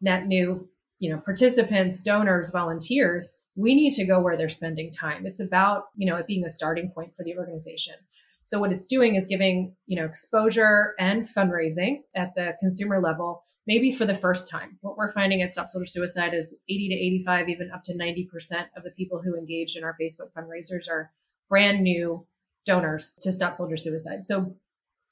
net 0.00 0.26
new 0.26 0.68
you 0.98 1.10
know 1.10 1.20
participants 1.20 2.00
donors 2.00 2.50
volunteers 2.50 3.36
we 3.58 3.74
need 3.74 3.92
to 3.92 4.06
go 4.06 4.20
where 4.20 4.36
they're 4.36 4.48
spending 4.48 4.90
time 4.90 5.26
it's 5.26 5.40
about 5.40 5.84
you 5.96 6.08
know 6.08 6.16
it 6.16 6.26
being 6.26 6.44
a 6.44 6.50
starting 6.50 6.90
point 6.94 7.14
for 7.14 7.24
the 7.24 7.36
organization 7.36 7.94
so 8.44 8.58
what 8.58 8.72
it's 8.72 8.86
doing 8.86 9.14
is 9.14 9.26
giving 9.26 9.74
you 9.86 9.98
know 9.98 10.06
exposure 10.06 10.94
and 10.98 11.22
fundraising 11.22 11.98
at 12.14 12.34
the 12.34 12.54
consumer 12.60 13.00
level 13.00 13.44
maybe 13.68 13.92
for 13.92 14.06
the 14.06 14.14
first 14.14 14.50
time. 14.50 14.78
What 14.80 14.96
we're 14.96 15.12
finding 15.12 15.42
at 15.42 15.52
Stop 15.52 15.68
Soldier 15.68 15.86
Suicide 15.86 16.32
is 16.32 16.56
80 16.70 16.88
to 16.88 16.94
85, 16.94 17.48
even 17.50 17.70
up 17.70 17.82
to 17.84 17.92
90% 17.92 18.26
of 18.74 18.82
the 18.82 18.90
people 18.96 19.20
who 19.22 19.36
engage 19.36 19.76
in 19.76 19.84
our 19.84 19.94
Facebook 20.00 20.32
fundraisers 20.34 20.88
are 20.90 21.12
brand 21.50 21.82
new 21.82 22.26
donors 22.64 23.14
to 23.20 23.30
Stop 23.30 23.54
Soldier 23.54 23.76
Suicide. 23.76 24.24
So 24.24 24.56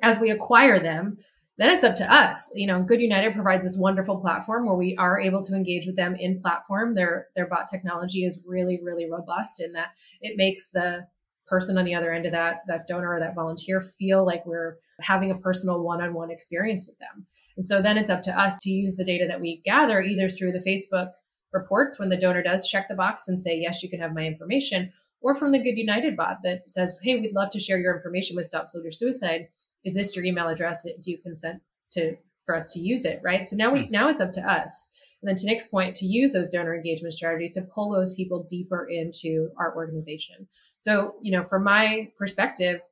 as 0.03 0.19
we 0.19 0.31
acquire 0.31 0.81
them, 0.81 1.19
then 1.59 1.71
it's 1.71 1.85
up 1.85 1.97
to 1.97 2.13
us. 2.13 2.51
You 2.55 2.67
know, 2.67 2.83
Good 2.83 3.01
United 3.01 3.35
provides 3.35 3.65
this 3.65 3.79
wonderful 3.79 4.19
platform 4.19 4.67
where 4.67 4.75
we 4.75 4.97
are 4.97 5.21
able 5.21 5.43
to 5.43 5.55
engage 5.55 5.87
with 5.87 5.97
them 5.97 6.15
in 6.17 6.41
platform. 6.41 6.95
Their 6.95 7.29
their 7.35 7.47
bot 7.47 7.67
technology 7.69 8.25
is 8.25 8.43
really, 8.47 8.81
really 8.83 9.11
robust 9.11 9.61
in 9.61 9.73
that 9.73 9.89
it 10.21 10.37
makes 10.37 10.71
the 10.71 11.07
person 11.47 11.79
on 11.79 11.85
the 11.85 11.95
other 11.95 12.13
end 12.13 12.27
of 12.27 12.33
that 12.33 12.63
that 12.67 12.87
donor 12.87 13.15
or 13.15 13.21
that 13.21 13.35
volunteer 13.35 13.81
feel 13.81 14.27
like 14.27 14.45
we're 14.45 14.77
having 15.01 15.31
a 15.31 15.39
personal 15.39 15.83
one-on-one 15.83 16.31
experience 16.31 16.87
with 16.87 16.99
them. 16.99 17.27
And 17.57 17.65
so 17.65 17.81
then 17.81 17.97
it's 17.97 18.11
up 18.11 18.23
to 18.23 18.39
us 18.39 18.59
to 18.61 18.71
use 18.71 18.97
the 18.97 19.05
data 19.05 19.27
that 19.29 19.41
we 19.41 19.63
gather 19.65 20.01
either 20.03 20.29
through 20.29 20.53
the 20.53 20.59
Facebook 20.59 21.11
reports 21.53 21.99
when 21.99 22.09
the 22.09 22.17
donor 22.17 22.43
does 22.43 22.69
check 22.69 22.89
the 22.89 22.95
box 22.95 23.29
and 23.29 23.39
say, 23.39 23.57
yes, 23.57 23.83
you 23.83 23.89
can 23.89 24.01
have 24.01 24.15
my 24.15 24.25
information, 24.27 24.93
or 25.21 25.35
from 25.35 25.53
the 25.53 25.59
Good 25.59 25.79
United 25.79 26.17
bot 26.17 26.39
that 26.45 26.69
says, 26.69 26.99
hey, 27.03 27.17
we'd 27.17 27.35
love 27.35 27.51
to 27.51 27.61
share 27.61 27.79
your 27.79 27.97
information 27.97 28.37
with 28.37 28.47
Stop 28.47 28.69
Soldier 28.69 28.91
Suicide. 28.91 29.49
Is 29.87 29.95
this 29.95 30.15
your 30.15 30.25
email 30.25 30.49
address? 30.49 30.83
Do 30.83 31.11
you 31.11 31.19
consent 31.19 31.63
to 31.93 32.17
for 32.45 32.55
us 32.55 32.73
to 32.75 32.81
use 32.81 33.07
it? 33.07 33.21
Right. 33.25 33.47
So 33.47 33.57
now 33.57 33.73
we 33.73 33.87
hmm. 33.87 33.93
now 33.93 34.09
it's 34.09 34.21
up 34.21 34.33
to 34.33 34.41
us. 34.41 34.89
And 35.23 35.29
then 35.31 35.37
to 35.37 35.47
Nick's 35.47 35.67
point, 35.67 35.97
to 35.97 36.05
use 36.05 36.33
those 36.33 36.51
donor 36.51 36.75
engagement 36.75 37.15
strategies 37.15 37.53
to 37.53 37.63
pull 37.63 37.91
those 37.91 38.15
people 38.15 38.47
deeper 38.51 38.87
into 38.87 39.49
our 39.59 39.75
organization. 39.75 40.47
So, 40.77 41.15
you 41.23 41.33
know, 41.33 41.43
from 41.43 41.65
my 41.65 42.11
perspective, 42.19 42.83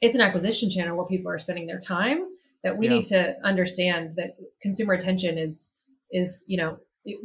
it's 0.00 0.14
an 0.14 0.22
acquisition 0.22 0.70
channel 0.70 0.96
where 0.96 1.06
people 1.06 1.30
are 1.30 1.38
spending 1.38 1.66
their 1.66 1.78
time 1.78 2.24
that 2.64 2.78
we 2.78 2.86
yeah. 2.86 2.94
need 2.94 3.04
to 3.04 3.36
understand 3.44 4.12
that 4.16 4.36
consumer 4.60 4.94
attention 4.94 5.38
is 5.38 5.70
is 6.10 6.44
you 6.48 6.56
know 6.56 6.78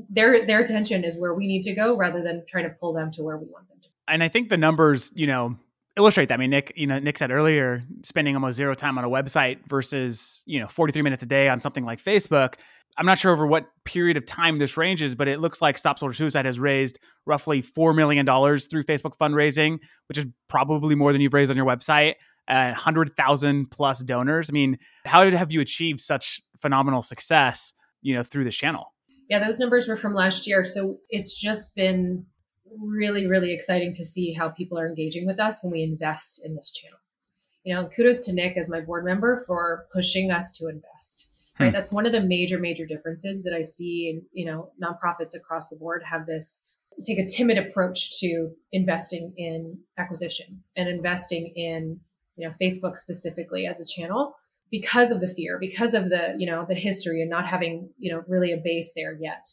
their 0.10 0.46
their 0.46 0.60
attention 0.60 1.04
is 1.04 1.18
where 1.18 1.34
we 1.34 1.48
need 1.48 1.64
to 1.64 1.74
go 1.74 1.98
rather 1.98 2.22
than 2.22 2.44
trying 2.48 2.66
to 2.66 2.70
pull 2.70 2.94
them 2.94 3.10
to 3.12 3.24
where 3.24 3.38
we 3.38 3.48
want 3.48 3.68
them 3.70 3.78
to 3.82 3.88
and 4.08 4.24
i 4.24 4.28
think 4.28 4.50
the 4.50 4.58
numbers 4.58 5.12
you 5.16 5.26
know 5.26 5.56
illustrate 6.00 6.30
that 6.30 6.36
i 6.36 6.38
mean 6.38 6.50
nick 6.50 6.72
you 6.76 6.88
know 6.88 6.98
nick 7.00 7.18
said 7.18 7.32
earlier 7.32 7.84
spending 8.04 8.36
almost 8.36 8.56
zero 8.56 8.74
time 8.74 8.98
on 8.98 9.04
a 9.04 9.10
website 9.10 9.58
versus 9.68 10.42
you 10.46 10.60
know 10.60 10.68
43 10.68 11.02
minutes 11.02 11.24
a 11.24 11.26
day 11.26 11.50
on 11.50 11.62
something 11.62 11.84
like 11.84 12.02
facebook 12.02 12.56
i'm 12.98 13.06
not 13.06 13.18
sure 13.18 13.32
over 13.32 13.46
what 13.46 13.68
period 13.84 14.18
of 14.18 14.26
time 14.26 14.58
this 14.60 14.78
ranges 14.78 15.14
but 15.14 15.28
it 15.28 15.40
looks 15.40 15.62
like 15.62 15.78
stop 15.78 16.00
soldier 16.00 16.16
suicide 16.16 16.46
has 16.46 16.60
raised 16.60 16.98
roughly 17.26 17.62
$4 17.62 17.94
million 17.96 18.26
through 18.26 18.84
facebook 18.84 19.18
fundraising 19.20 19.80
which 20.08 20.18
is 20.18 20.26
probably 20.48 20.96
more 20.96 21.12
than 21.12 21.22
you've 21.22 21.34
raised 21.34 21.52
on 21.52 21.58
your 21.58 21.66
website 21.66 22.16
uh, 22.50 22.74
100,000 22.74 23.70
plus 23.70 24.00
donors. 24.00 24.50
I 24.50 24.54
mean, 24.54 24.80
how 25.06 25.24
did 25.24 25.34
have 25.34 25.52
you 25.52 25.62
achieved 25.62 26.00
such 26.00 26.42
phenomenal 26.60 27.02
success, 27.02 27.74
you 28.02 28.16
know, 28.16 28.24
through 28.24 28.44
this 28.44 28.56
channel? 28.56 28.94
Yeah, 29.30 29.40
those 29.40 29.60
numbers 29.60 29.88
were 29.88 29.96
from 29.96 30.16
last 30.16 30.48
year. 30.48 30.66
So 30.66 30.98
it's 31.10 31.40
just 31.40 31.76
been 31.76 32.26
really, 32.78 33.28
really 33.28 33.54
exciting 33.54 33.94
to 33.94 34.04
see 34.04 34.34
how 34.34 34.50
people 34.50 34.80
are 34.80 34.88
engaging 34.88 35.26
with 35.26 35.40
us 35.40 35.60
when 35.64 35.72
we 35.72 35.84
invest 35.84 36.42
in 36.46 36.56
this 36.56 36.72
channel. 36.72 37.00
You 37.64 37.76
know, 37.76 37.88
kudos 37.88 38.26
to 38.26 38.34
Nick 38.34 38.58
as 38.58 38.70
my 38.70 38.82
board 38.82 39.06
member 39.06 39.44
for 39.46 39.86
pushing 39.94 40.32
us 40.32 40.52
to 40.58 40.68
invest. 40.68 41.28
Right. 41.60 41.68
Hmm. 41.68 41.74
That's 41.74 41.92
one 41.92 42.06
of 42.06 42.12
the 42.12 42.22
major, 42.22 42.58
major 42.58 42.86
differences 42.86 43.44
that 43.44 43.54
I 43.54 43.62
see 43.62 44.10
in, 44.10 44.26
you 44.32 44.46
know, 44.46 44.72
nonprofits 44.82 45.36
across 45.36 45.68
the 45.68 45.76
board 45.76 46.04
have 46.10 46.26
this 46.26 46.60
take 47.06 47.20
a 47.20 47.26
timid 47.26 47.58
approach 47.58 48.20
to 48.20 48.52
investing 48.72 49.34
in 49.38 49.78
acquisition 49.98 50.64
and 50.76 50.90
investing 50.90 51.54
in 51.56 52.00
you 52.36 52.48
know 52.48 52.54
facebook 52.62 52.96
specifically 52.96 53.66
as 53.66 53.80
a 53.80 53.86
channel 53.86 54.36
because 54.72 55.12
of 55.12 55.22
the 55.22 55.28
fear 55.28 55.58
because 55.60 55.94
of 55.94 56.10
the 56.10 56.36
you 56.38 56.46
know 56.46 56.66
the 56.68 56.76
history 56.76 57.22
and 57.22 57.30
not 57.30 57.48
having 57.48 57.90
you 57.98 58.12
know 58.12 58.22
really 58.28 58.52
a 58.52 58.62
base 58.64 58.94
there 58.96 59.18
yet 59.20 59.46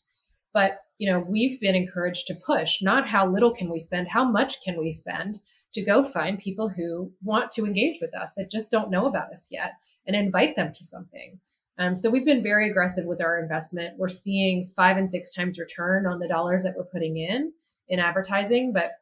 but 0.57 0.79
you 0.97 1.13
know 1.13 1.21
we've 1.29 1.61
been 1.61 1.75
encouraged 1.75 2.27
to 2.27 2.35
push 2.35 2.81
not 2.81 3.07
how 3.07 3.31
little 3.31 3.55
can 3.55 3.71
we 3.71 3.79
spend 3.79 4.09
how 4.09 4.25
much 4.25 4.63
can 4.65 4.81
we 4.81 4.91
spend 4.91 5.39
to 5.75 5.85
go 5.85 6.03
find 6.03 6.39
people 6.39 6.71
who 6.71 7.13
want 7.23 7.51
to 7.51 7.67
engage 7.67 7.99
with 8.01 8.17
us 8.17 8.33
that 8.35 8.51
just 8.51 8.71
don't 8.71 8.91
know 8.91 9.05
about 9.05 9.31
us 9.35 9.49
yet 9.51 9.73
and 10.07 10.17
invite 10.17 10.57
them 10.57 10.73
to 10.73 10.83
something 10.83 11.39
um, 11.79 11.95
so 11.95 12.09
we've 12.09 12.25
been 12.25 12.43
very 12.43 12.71
aggressive 12.71 13.05
with 13.05 13.21
our 13.21 13.39
investment 13.39 13.99
we're 13.99 14.09
seeing 14.09 14.65
five 14.65 14.97
and 14.97 15.11
six 15.11 15.35
times 15.35 15.59
return 15.59 16.07
on 16.07 16.21
the 16.21 16.29
dollars 16.29 16.65
that 16.65 16.75
we're 16.75 16.85
putting 16.85 17.19
in 17.19 17.53
in 17.89 18.01
advertising 18.01 18.73
but 18.73 18.93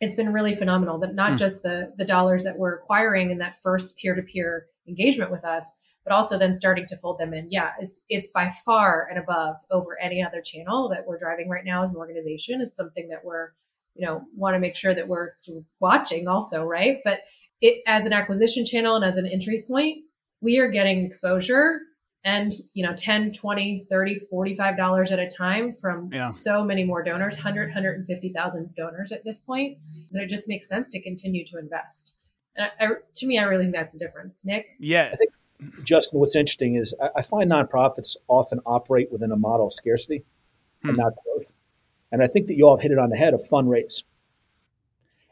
it's 0.00 0.14
been 0.14 0.32
really 0.32 0.54
phenomenal 0.54 1.00
that 1.00 1.16
not 1.16 1.32
mm. 1.32 1.38
just 1.38 1.64
the 1.64 1.92
the 1.98 2.04
dollars 2.04 2.44
that 2.44 2.58
we're 2.58 2.76
acquiring 2.76 3.32
in 3.32 3.38
that 3.38 3.60
first 3.60 3.98
peer-to-peer 3.98 4.66
engagement 4.86 5.32
with 5.32 5.44
us 5.44 5.72
but 6.06 6.14
also 6.14 6.38
then 6.38 6.54
starting 6.54 6.86
to 6.86 6.96
fold 6.96 7.18
them 7.18 7.34
in. 7.34 7.48
Yeah 7.50 7.72
it's 7.80 8.02
it's 8.08 8.28
by 8.28 8.48
far 8.64 9.08
and 9.10 9.18
above 9.18 9.56
over 9.70 9.98
any 10.00 10.22
other 10.22 10.40
channel 10.40 10.88
that 10.88 11.06
we're 11.06 11.18
driving 11.18 11.48
right 11.48 11.64
now 11.64 11.82
as 11.82 11.90
an 11.90 11.96
organization 11.96 12.60
is 12.60 12.74
something 12.74 13.08
that 13.08 13.24
we're 13.24 13.50
you 13.94 14.06
know 14.06 14.22
want 14.34 14.54
to 14.54 14.60
make 14.60 14.76
sure 14.76 14.94
that 14.94 15.08
we're 15.08 15.30
watching 15.80 16.28
also 16.28 16.64
right? 16.64 16.98
But 17.04 17.20
it 17.60 17.82
as 17.86 18.06
an 18.06 18.12
acquisition 18.12 18.64
channel 18.64 18.96
and 18.96 19.04
as 19.04 19.16
an 19.16 19.26
entry 19.26 19.64
point 19.66 20.04
we 20.40 20.58
are 20.58 20.68
getting 20.68 21.04
exposure 21.04 21.80
and 22.24 22.52
you 22.74 22.86
know 22.86 22.94
10 22.94 23.32
20 23.32 23.86
30 23.90 24.18
45 24.30 24.76
dollars 24.76 25.10
at 25.10 25.18
a 25.18 25.26
time 25.26 25.72
from 25.72 26.10
yeah. 26.12 26.26
so 26.26 26.62
many 26.62 26.84
more 26.84 27.02
donors 27.02 27.34
100 27.36 27.68
150000 27.70 28.74
donors 28.76 29.10
at 29.10 29.24
this 29.24 29.38
point 29.38 29.78
that 30.12 30.22
it 30.22 30.28
just 30.28 30.48
makes 30.48 30.68
sense 30.68 30.88
to 30.88 31.02
continue 31.02 31.44
to 31.46 31.58
invest. 31.58 32.16
And 32.54 32.70
I, 32.78 32.84
I, 32.84 32.88
to 33.14 33.26
me 33.26 33.38
i 33.38 33.42
really 33.42 33.64
think 33.64 33.74
that's 33.74 33.92
the 33.92 33.98
difference. 33.98 34.44
Nick? 34.44 34.66
Yeah 34.78 35.14
justin 35.82 36.20
what's 36.20 36.36
interesting 36.36 36.74
is 36.74 36.94
I, 37.02 37.08
I, 37.16 37.22
find 37.22 37.50
nonprofits 37.50 38.16
often 38.28 38.60
operate 38.66 39.10
within 39.10 39.32
a 39.32 39.36
model 39.36 39.66
of 39.66 39.72
scarcity 39.72 40.24
hmm. 40.82 40.90
and 40.90 40.98
not 40.98 41.12
growth 41.24 41.52
and 42.12 42.22
i 42.22 42.26
think 42.26 42.46
that 42.46 42.54
you 42.54 42.66
all 42.66 42.76
have 42.76 42.82
hit 42.82 42.92
it 42.92 42.98
on 42.98 43.10
the 43.10 43.16
head 43.16 43.34
of 43.34 43.42
fundraise 43.50 44.04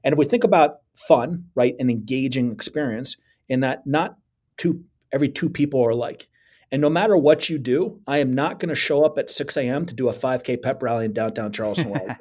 and 0.02 0.12
if 0.12 0.18
we 0.18 0.24
think 0.24 0.44
about 0.44 0.78
fun 0.96 1.46
right 1.54 1.74
an 1.78 1.90
engaging 1.90 2.52
experience 2.52 3.16
in 3.48 3.60
that 3.60 3.86
not 3.86 4.16
two 4.56 4.84
every 5.12 5.28
two 5.28 5.48
people 5.48 5.82
are 5.84 5.90
alike 5.90 6.28
And 6.70 6.80
no 6.82 6.90
matter 6.90 7.16
what 7.16 7.48
you 7.48 7.58
do, 7.58 8.00
I 8.04 8.18
am 8.18 8.32
not 8.32 8.58
going 8.58 8.70
to 8.70 8.74
show 8.74 9.04
up 9.04 9.16
at 9.16 9.30
6 9.30 9.56
a.m. 9.58 9.86
to 9.86 9.94
do 9.94 10.08
a 10.08 10.12
5K 10.12 10.60
pep 10.60 10.82
rally 10.82 11.04
in 11.04 11.12
downtown 11.12 11.52
Charleston. 11.52 11.92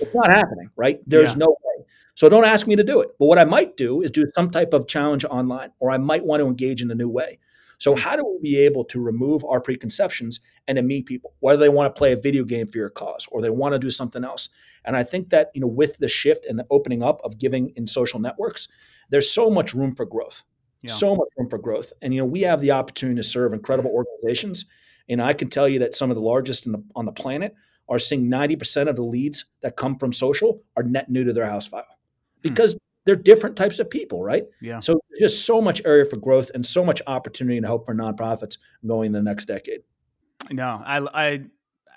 it's 0.00 0.14
not 0.14 0.30
happening, 0.30 0.70
right? 0.76 1.00
There's 1.04 1.32
yeah. 1.32 1.38
no. 1.38 1.56
So 2.18 2.28
don't 2.28 2.44
ask 2.44 2.66
me 2.66 2.74
to 2.74 2.82
do 2.82 3.00
it. 3.00 3.10
But 3.16 3.26
what 3.26 3.38
I 3.38 3.44
might 3.44 3.76
do 3.76 4.02
is 4.02 4.10
do 4.10 4.26
some 4.34 4.50
type 4.50 4.74
of 4.74 4.88
challenge 4.88 5.24
online, 5.24 5.70
or 5.78 5.92
I 5.92 5.98
might 5.98 6.24
want 6.24 6.40
to 6.40 6.48
engage 6.48 6.82
in 6.82 6.90
a 6.90 6.94
new 6.96 7.08
way. 7.08 7.38
So 7.78 7.94
how 7.94 8.16
do 8.16 8.26
we 8.26 8.40
be 8.42 8.58
able 8.58 8.84
to 8.86 9.00
remove 9.00 9.44
our 9.44 9.60
preconceptions 9.60 10.40
and 10.66 10.74
to 10.74 10.82
meet 10.82 11.06
people, 11.06 11.34
whether 11.38 11.60
they 11.60 11.68
want 11.68 11.94
to 11.94 11.96
play 11.96 12.10
a 12.10 12.16
video 12.16 12.42
game 12.42 12.66
for 12.66 12.78
your 12.78 12.90
cause 12.90 13.28
or 13.30 13.40
they 13.40 13.50
want 13.50 13.74
to 13.74 13.78
do 13.78 13.92
something 13.92 14.24
else? 14.24 14.48
And 14.84 14.96
I 14.96 15.04
think 15.04 15.30
that 15.30 15.52
you 15.54 15.60
know, 15.60 15.68
with 15.68 15.98
the 15.98 16.08
shift 16.08 16.44
and 16.44 16.58
the 16.58 16.66
opening 16.70 17.04
up 17.04 17.20
of 17.22 17.38
giving 17.38 17.70
in 17.76 17.86
social 17.86 18.18
networks, 18.18 18.66
there's 19.10 19.30
so 19.30 19.48
much 19.48 19.72
room 19.72 19.94
for 19.94 20.04
growth. 20.04 20.42
Yeah. 20.82 20.90
So 20.90 21.14
much 21.14 21.28
room 21.36 21.48
for 21.48 21.58
growth. 21.58 21.92
And 22.02 22.12
you 22.12 22.20
know, 22.20 22.26
we 22.26 22.40
have 22.40 22.60
the 22.60 22.72
opportunity 22.72 23.20
to 23.20 23.22
serve 23.22 23.52
incredible 23.52 23.92
organizations. 23.92 24.64
And 25.08 25.22
I 25.22 25.34
can 25.34 25.50
tell 25.50 25.68
you 25.68 25.78
that 25.78 25.94
some 25.94 26.10
of 26.10 26.16
the 26.16 26.22
largest 26.22 26.64
the, 26.64 26.82
on 26.96 27.04
the 27.04 27.12
planet 27.12 27.54
are 27.88 28.00
seeing 28.00 28.28
90% 28.28 28.88
of 28.88 28.96
the 28.96 29.04
leads 29.04 29.44
that 29.62 29.76
come 29.76 29.96
from 29.96 30.12
social 30.12 30.64
are 30.76 30.82
net 30.82 31.08
new 31.08 31.22
to 31.22 31.32
their 31.32 31.46
house 31.46 31.68
file 31.68 31.86
hmm. 31.86 31.97
Because 32.42 32.74
hmm. 32.74 32.78
they're 33.06 33.16
different 33.16 33.56
types 33.56 33.78
of 33.78 33.90
people, 33.90 34.22
right? 34.22 34.44
Yeah. 34.60 34.80
So 34.80 35.00
just 35.18 35.44
so 35.46 35.60
much 35.60 35.82
area 35.84 36.04
for 36.04 36.16
growth 36.16 36.50
and 36.54 36.64
so 36.64 36.84
much 36.84 37.02
opportunity 37.06 37.56
and 37.56 37.66
hope 37.66 37.86
for 37.86 37.94
nonprofits 37.94 38.58
going 38.86 39.12
the 39.12 39.22
next 39.22 39.46
decade. 39.46 39.80
No, 40.50 40.82
I, 40.84 41.00
I 41.12 41.40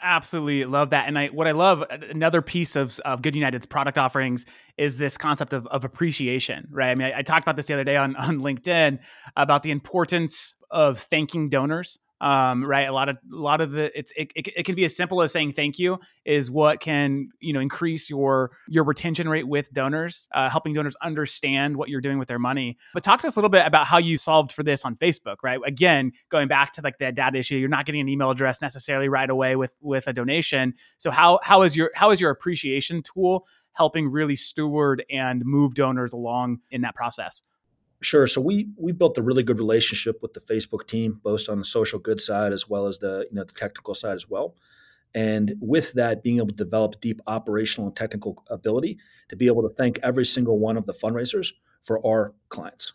absolutely 0.02 0.66
love 0.66 0.92
that. 0.92 1.08
And 1.08 1.18
I 1.18 1.28
what 1.28 1.48
I 1.48 1.52
love 1.52 1.84
another 1.90 2.42
piece 2.42 2.76
of 2.76 3.00
of 3.00 3.22
Good 3.22 3.36
United's 3.36 3.66
product 3.66 3.98
offerings 3.98 4.46
is 4.78 4.98
this 4.98 5.18
concept 5.18 5.54
of, 5.54 5.68
of 5.68 5.86
appreciation, 5.86 6.68
right? 6.72 6.90
I 6.90 6.96
mean, 6.96 7.08
I, 7.08 7.20
I 7.20 7.22
talked 7.22 7.44
about 7.44 7.56
this 7.56 7.68
the 7.68 7.74
other 7.74 7.84
day 7.84 7.96
on 7.96 8.16
on 8.16 8.40
LinkedIn 8.40 9.00
about 9.36 9.64
the 9.64 9.72
importance 9.72 10.56
of 10.70 11.00
thanking 11.00 11.50
donors 11.50 12.00
um, 12.22 12.64
right? 12.64 12.88
A 12.88 12.94
lot 12.94 13.10
of 13.10 13.18
a 13.34 13.36
lot 13.36 13.62
of 13.62 13.72
the 13.72 13.98
it's 13.98 14.14
it, 14.16 14.32
it, 14.36 14.48
it, 14.56 14.64
can 14.64 14.76
be 14.76 14.86
as 14.86 14.96
simple 14.96 15.24
as 15.24 15.32
saying 15.32 15.54
thank 15.54 15.80
you 15.80 16.00
is 16.24 16.52
what 16.52 16.80
can 16.80 17.30
you 17.40 17.52
know 17.52 17.60
increase 17.60 18.10
your 18.10 18.52
your 18.68 18.84
retention 18.84 19.28
rate 19.28 19.48
with 19.48 19.74
donors, 19.74 20.30
uh, 20.34 20.48
helping 20.48 20.74
donors 20.74 20.96
understand 21.02 21.76
what 21.76 21.90
you're 21.90 22.00
doing 22.00 22.20
with 22.20 22.28
their 22.28 22.40
money. 22.40 22.78
But 22.94 23.04
talk 23.04 23.22
to 23.22 23.28
us 23.28 23.36
a 23.36 23.40
little 23.40 23.50
bit 23.50 23.66
about 23.66 23.88
how 23.88 23.98
you 23.98 24.20
solved 24.20 24.52
for 24.52 24.62
this 24.62 24.86
on 24.86 24.96
Facebook, 24.96 25.38
right? 25.44 25.60
Again, 25.66 26.12
going 26.30 26.48
back 26.48 26.74
to 26.74 26.82
like 26.84 27.00
that 27.00 27.16
data 27.16 27.40
issue, 27.40 27.56
you're 27.56 27.70
not 27.70 27.88
getting 27.88 28.02
an 28.02 28.08
email 28.08 28.30
address 28.30 28.62
necessarily 28.62 29.10
right 29.10 29.30
away 29.30 29.56
with 29.56 29.74
with 29.82 30.08
a 30.08 30.14
donation. 30.14 30.76
So 31.00 31.10
how 31.10 31.40
how 31.42 31.64
is 31.64 31.76
your 31.76 31.90
how 31.96 32.12
is 32.12 32.22
your 32.22 32.30
appreciation 32.30 33.02
tool 33.02 33.48
helping 33.74 34.08
really 34.10 34.36
steward 34.36 35.04
and 35.10 35.44
move 35.44 35.74
donors 35.74 36.14
along 36.14 36.60
in 36.70 36.82
that 36.82 36.94
process? 36.94 37.42
Sure. 38.02 38.26
So 38.26 38.42
we 38.42 38.70
we 38.78 38.92
built 38.92 39.18
a 39.18 39.22
really 39.22 39.44
good 39.44 39.60
relationship 39.60 40.22
with 40.22 40.34
the 40.34 40.40
Facebook 40.40 40.88
team, 40.88 41.20
both 41.24 41.48
on 41.48 41.60
the 41.60 41.66
social 41.66 42.00
good 42.00 42.20
side 42.20 42.52
as 42.52 42.68
well 42.68 42.88
as 42.88 43.00
the 43.00 43.28
you 43.30 43.36
know 43.36 43.44
the 43.44 43.54
technical 43.54 43.94
side 43.94 44.16
as 44.16 44.30
well. 44.30 44.56
And 45.14 45.56
with 45.60 45.94
that, 45.94 46.24
being 46.24 46.38
able 46.38 46.48
to 46.48 46.56
develop 46.56 47.00
deep 47.02 47.22
operational 47.28 47.88
and 47.88 47.96
technical 47.96 48.44
ability 48.50 48.98
to 49.30 49.36
be 49.36 49.48
able 49.48 49.62
to 49.64 49.76
thank 49.76 50.00
every 50.02 50.26
single 50.26 50.58
one 50.58 50.78
of 50.78 50.86
the 50.86 50.94
fundraisers 50.94 51.52
for 51.84 52.06
our 52.06 52.34
clients. 52.50 52.94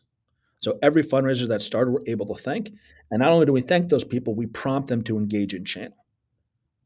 So 0.60 0.78
every 0.82 1.02
fundraiser 1.02 1.46
that 1.48 1.62
started, 1.62 1.90
we're 1.90 2.00
able 2.06 2.34
to 2.34 2.42
thank. 2.42 2.72
And 3.10 3.20
not 3.20 3.30
only 3.30 3.46
do 3.46 3.52
we 3.52 3.60
thank 3.60 3.90
those 3.90 4.04
people, 4.04 4.34
we 4.34 4.46
prompt 4.46 4.88
them 4.88 5.02
to 5.04 5.18
engage 5.18 5.54
in 5.54 5.64
channel, 5.64 6.04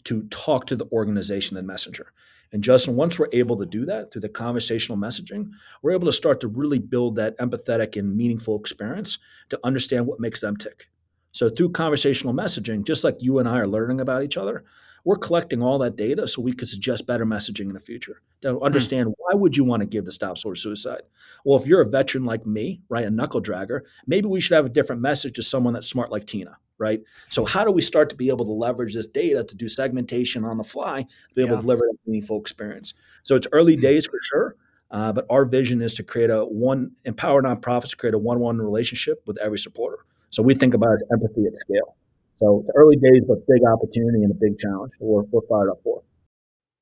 to 0.04 0.24
talk 0.24 0.66
to 0.66 0.76
the 0.76 0.86
organization 0.92 1.56
and 1.56 1.66
messenger. 1.66 2.12
And 2.52 2.64
Justin, 2.64 2.96
once 2.96 3.18
we're 3.18 3.28
able 3.32 3.56
to 3.56 3.66
do 3.66 3.84
that 3.86 4.10
through 4.10 4.22
the 4.22 4.28
conversational 4.28 4.98
messaging, 4.98 5.50
we're 5.82 5.92
able 5.92 6.06
to 6.06 6.12
start 6.12 6.40
to 6.40 6.48
really 6.48 6.78
build 6.78 7.16
that 7.16 7.38
empathetic 7.38 7.96
and 7.96 8.16
meaningful 8.16 8.58
experience 8.58 9.18
to 9.50 9.60
understand 9.62 10.06
what 10.06 10.20
makes 10.20 10.40
them 10.40 10.56
tick. 10.56 10.88
So 11.32 11.48
through 11.48 11.70
conversational 11.70 12.34
messaging, 12.34 12.84
just 12.84 13.04
like 13.04 13.22
you 13.22 13.38
and 13.38 13.48
I 13.48 13.58
are 13.58 13.68
learning 13.68 14.00
about 14.00 14.24
each 14.24 14.36
other, 14.36 14.64
we're 15.04 15.16
collecting 15.16 15.62
all 15.62 15.78
that 15.78 15.96
data 15.96 16.26
so 16.26 16.42
we 16.42 16.52
could 16.52 16.68
suggest 16.68 17.06
better 17.06 17.26
messaging 17.26 17.68
in 17.68 17.74
the 17.74 17.80
future 17.80 18.22
to 18.40 18.54
hmm. 18.54 18.62
understand 18.62 19.08
mm. 19.08 19.14
why 19.18 19.34
would 19.34 19.56
you 19.56 19.64
want 19.64 19.80
to 19.80 19.86
give 19.86 20.04
the 20.04 20.12
Stop 20.12 20.38
Soldier 20.38 20.60
Suicide 20.60 21.02
well 21.44 21.58
if 21.58 21.66
you're 21.66 21.80
a 21.80 21.88
veteran 21.88 22.24
like 22.24 22.46
me 22.46 22.80
right 22.88 23.04
a 23.04 23.10
knuckle 23.10 23.42
dragger 23.42 23.80
maybe 24.06 24.26
we 24.26 24.40
should 24.40 24.54
have 24.54 24.66
a 24.66 24.70
different 24.70 25.02
message 25.02 25.34
to 25.34 25.42
someone 25.42 25.74
that's 25.74 25.88
smart 25.88 26.10
like 26.10 26.26
tina 26.26 26.56
right? 26.80 27.02
So 27.28 27.44
how 27.44 27.62
do 27.62 27.70
we 27.70 27.82
start 27.82 28.08
to 28.08 28.16
be 28.16 28.28
able 28.28 28.46
to 28.46 28.52
leverage 28.52 28.94
this 28.94 29.06
data 29.06 29.44
to 29.44 29.54
do 29.54 29.68
segmentation 29.68 30.44
on 30.44 30.56
the 30.56 30.64
fly 30.64 31.02
to 31.02 31.34
be 31.36 31.42
able 31.42 31.50
yeah. 31.50 31.56
to 31.56 31.60
deliver 31.60 31.84
a 31.84 31.92
meaningful 32.06 32.40
experience? 32.40 32.94
So 33.22 33.36
it's 33.36 33.46
early 33.52 33.74
mm-hmm. 33.74 33.82
days 33.82 34.06
for 34.06 34.18
sure, 34.22 34.56
uh, 34.90 35.12
but 35.12 35.26
our 35.30 35.44
vision 35.44 35.82
is 35.82 35.94
to 35.94 36.02
create 36.02 36.30
a 36.30 36.44
one 36.44 36.92
empower 37.04 37.42
nonprofits 37.42 37.90
to 37.90 37.96
create 37.96 38.14
a 38.14 38.18
one-one 38.18 38.58
relationship 38.58 39.22
with 39.26 39.38
every 39.38 39.58
supporter. 39.58 39.98
So 40.30 40.42
we 40.42 40.54
think 40.54 40.74
about 40.74 40.94
it 40.94 41.02
as 41.02 41.08
empathy 41.12 41.46
at 41.46 41.56
scale. 41.56 41.96
So 42.40 42.64
it's 42.64 42.70
early 42.74 42.96
days, 42.96 43.22
but 43.28 43.38
big 43.46 43.62
opportunity 43.66 44.22
and 44.22 44.30
a 44.30 44.34
big 44.34 44.58
challenge. 44.58 44.92
We're, 44.98 45.22
we're 45.30 45.46
fired 45.48 45.70
up 45.70 45.80
for. 45.84 46.02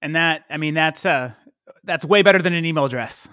And 0.00 0.14
that, 0.14 0.44
I 0.48 0.56
mean, 0.56 0.74
that's 0.74 1.04
uh, 1.04 1.32
that's 1.84 2.04
way 2.04 2.22
better 2.22 2.40
than 2.40 2.52
an 2.52 2.64
email 2.64 2.84
address. 2.84 3.28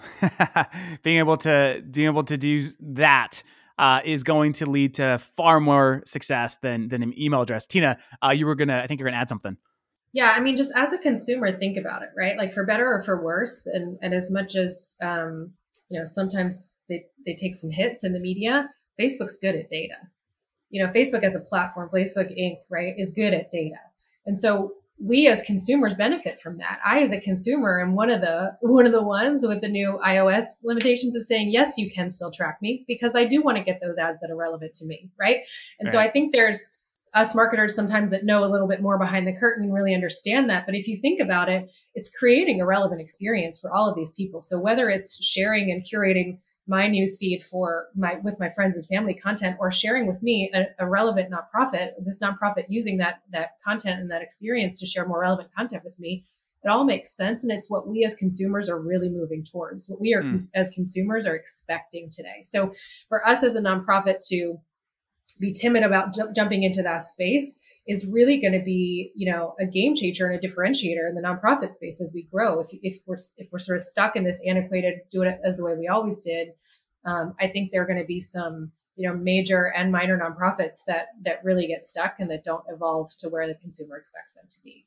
being 1.02 1.18
able 1.18 1.36
to 1.38 1.82
being 1.90 2.08
able 2.08 2.24
to 2.24 2.36
do 2.36 2.68
that 2.80 3.42
uh, 3.78 4.00
is 4.04 4.22
going 4.22 4.52
to 4.54 4.68
lead 4.68 4.94
to 4.94 5.18
far 5.36 5.60
more 5.60 6.02
success 6.04 6.56
than 6.62 6.88
than 6.88 7.02
an 7.02 7.18
email 7.18 7.42
address. 7.42 7.66
Tina, 7.66 7.98
uh, 8.24 8.30
you 8.30 8.46
were 8.46 8.54
gonna, 8.54 8.80
I 8.82 8.86
think 8.86 8.98
you're 8.98 9.08
gonna 9.08 9.20
add 9.20 9.28
something. 9.28 9.56
Yeah, 10.12 10.32
I 10.34 10.40
mean, 10.40 10.56
just 10.56 10.72
as 10.74 10.92
a 10.92 10.98
consumer, 10.98 11.56
think 11.56 11.76
about 11.76 12.02
it, 12.02 12.08
right? 12.16 12.36
Like 12.36 12.52
for 12.52 12.64
better 12.64 12.86
or 12.86 13.02
for 13.02 13.22
worse, 13.22 13.66
and 13.66 13.98
and 14.02 14.14
as 14.14 14.30
much 14.30 14.56
as 14.56 14.96
um, 15.02 15.52
you 15.90 15.98
know, 15.98 16.04
sometimes 16.04 16.76
they 16.88 17.04
they 17.24 17.34
take 17.34 17.54
some 17.54 17.70
hits 17.70 18.02
in 18.02 18.12
the 18.12 18.20
media. 18.20 18.68
Facebook's 19.00 19.36
good 19.40 19.54
at 19.54 19.68
data. 19.68 19.96
You 20.70 20.84
know, 20.84 20.92
Facebook 20.92 21.22
as 21.22 21.36
a 21.36 21.40
platform, 21.40 21.88
Facebook 21.92 22.36
Inc. 22.38 22.56
right, 22.70 22.94
is 22.96 23.12
good 23.14 23.34
at 23.34 23.50
data, 23.50 23.78
and 24.24 24.38
so 24.38 24.72
we 24.98 25.26
as 25.28 25.42
consumers 25.42 25.94
benefit 25.94 26.40
from 26.40 26.56
that. 26.58 26.78
I 26.84 27.00
as 27.00 27.12
a 27.12 27.20
consumer 27.20 27.80
am 27.82 27.94
one 27.94 28.08
of 28.08 28.20
the 28.20 28.56
one 28.62 28.86
of 28.86 28.92
the 28.92 29.02
ones 29.02 29.44
with 29.46 29.60
the 29.60 29.68
new 29.68 30.00
iOS 30.04 30.44
limitations 30.64 31.14
is 31.14 31.28
saying 31.28 31.50
yes, 31.50 31.76
you 31.76 31.90
can 31.90 32.08
still 32.08 32.30
track 32.30 32.58
me 32.62 32.84
because 32.88 33.14
I 33.14 33.24
do 33.24 33.42
want 33.42 33.58
to 33.58 33.64
get 33.64 33.80
those 33.82 33.98
ads 33.98 34.20
that 34.20 34.30
are 34.30 34.36
relevant 34.36 34.74
to 34.74 34.86
me, 34.86 35.10
right? 35.20 35.38
And 35.78 35.86
right. 35.86 35.92
so 35.92 35.98
I 35.98 36.10
think 36.10 36.32
there's 36.32 36.72
us 37.14 37.34
marketers 37.34 37.74
sometimes 37.74 38.10
that 38.10 38.24
know 38.24 38.44
a 38.44 38.50
little 38.50 38.68
bit 38.68 38.82
more 38.82 38.98
behind 38.98 39.26
the 39.26 39.32
curtain 39.32 39.64
and 39.64 39.74
really 39.74 39.94
understand 39.94 40.50
that. 40.50 40.66
But 40.66 40.74
if 40.74 40.86
you 40.88 40.96
think 40.96 41.20
about 41.20 41.48
it, 41.48 41.70
it's 41.94 42.10
creating 42.10 42.60
a 42.60 42.66
relevant 42.66 43.00
experience 43.00 43.58
for 43.58 43.72
all 43.72 43.88
of 43.88 43.96
these 43.96 44.12
people. 44.12 44.40
So 44.40 44.60
whether 44.60 44.90
it's 44.90 45.22
sharing 45.24 45.70
and 45.70 45.82
curating 45.82 46.38
my 46.66 46.88
newsfeed 46.88 47.42
for 47.42 47.88
my 47.94 48.16
with 48.22 48.38
my 48.40 48.48
friends 48.48 48.76
and 48.76 48.84
family 48.86 49.14
content 49.14 49.56
or 49.60 49.70
sharing 49.70 50.06
with 50.06 50.22
me 50.22 50.50
a, 50.52 50.66
a, 50.78 50.88
relevant 50.88 51.30
nonprofit 51.30 51.90
this 52.04 52.18
nonprofit 52.18 52.64
using 52.68 52.98
that 52.98 53.20
that 53.30 53.50
content 53.64 54.00
and 54.00 54.10
that 54.10 54.22
experience 54.22 54.78
to 54.78 54.86
share 54.86 55.06
more 55.06 55.20
relevant 55.20 55.48
content 55.54 55.84
with 55.84 55.98
me 55.98 56.24
it 56.64 56.68
all 56.68 56.84
makes 56.84 57.16
sense 57.16 57.44
and 57.44 57.52
it's 57.52 57.70
what 57.70 57.86
we 57.86 58.04
as 58.04 58.14
consumers 58.14 58.68
are 58.68 58.80
really 58.80 59.08
moving 59.08 59.44
towards 59.44 59.86
what 59.88 60.00
we 60.00 60.12
are 60.12 60.22
mm. 60.22 60.48
as 60.54 60.68
consumers 60.70 61.24
are 61.24 61.36
expecting 61.36 62.08
today 62.10 62.40
so 62.42 62.72
for 63.08 63.26
us 63.26 63.42
as 63.42 63.54
a 63.54 63.60
nonprofit 63.60 64.18
to 64.26 64.56
be 65.38 65.52
timid 65.52 65.82
about 65.82 66.14
j- 66.14 66.32
jumping 66.34 66.62
into 66.62 66.82
that 66.82 67.02
space 67.02 67.54
is 67.86 68.06
really 68.06 68.40
going 68.40 68.52
to 68.52 68.64
be, 68.64 69.12
you 69.14 69.30
know, 69.30 69.54
a 69.60 69.66
game 69.66 69.94
changer 69.94 70.28
and 70.28 70.42
a 70.42 70.46
differentiator 70.46 71.08
in 71.08 71.14
the 71.14 71.22
nonprofit 71.22 71.70
space 71.70 72.00
as 72.00 72.12
we 72.14 72.24
grow. 72.24 72.60
If, 72.60 72.68
if 72.82 72.98
we're 73.06 73.16
if 73.38 73.48
we're 73.52 73.58
sort 73.58 73.76
of 73.76 73.82
stuck 73.82 74.16
in 74.16 74.24
this 74.24 74.40
antiquated, 74.46 74.94
do 75.10 75.22
it 75.22 75.38
as 75.44 75.56
the 75.56 75.64
way 75.64 75.74
we 75.76 75.86
always 75.86 76.20
did, 76.22 76.48
um, 77.04 77.34
I 77.40 77.48
think 77.48 77.70
there 77.70 77.82
are 77.82 77.86
going 77.86 78.00
to 78.00 78.04
be 78.04 78.20
some, 78.20 78.72
you 78.96 79.08
know, 79.08 79.16
major 79.16 79.72
and 79.72 79.92
minor 79.92 80.18
nonprofits 80.18 80.84
that 80.88 81.08
that 81.24 81.44
really 81.44 81.68
get 81.68 81.84
stuck 81.84 82.16
and 82.18 82.30
that 82.30 82.42
don't 82.42 82.64
evolve 82.68 83.10
to 83.18 83.28
where 83.28 83.46
the 83.46 83.54
consumer 83.54 83.96
expects 83.96 84.34
them 84.34 84.44
to 84.50 84.58
be. 84.64 84.86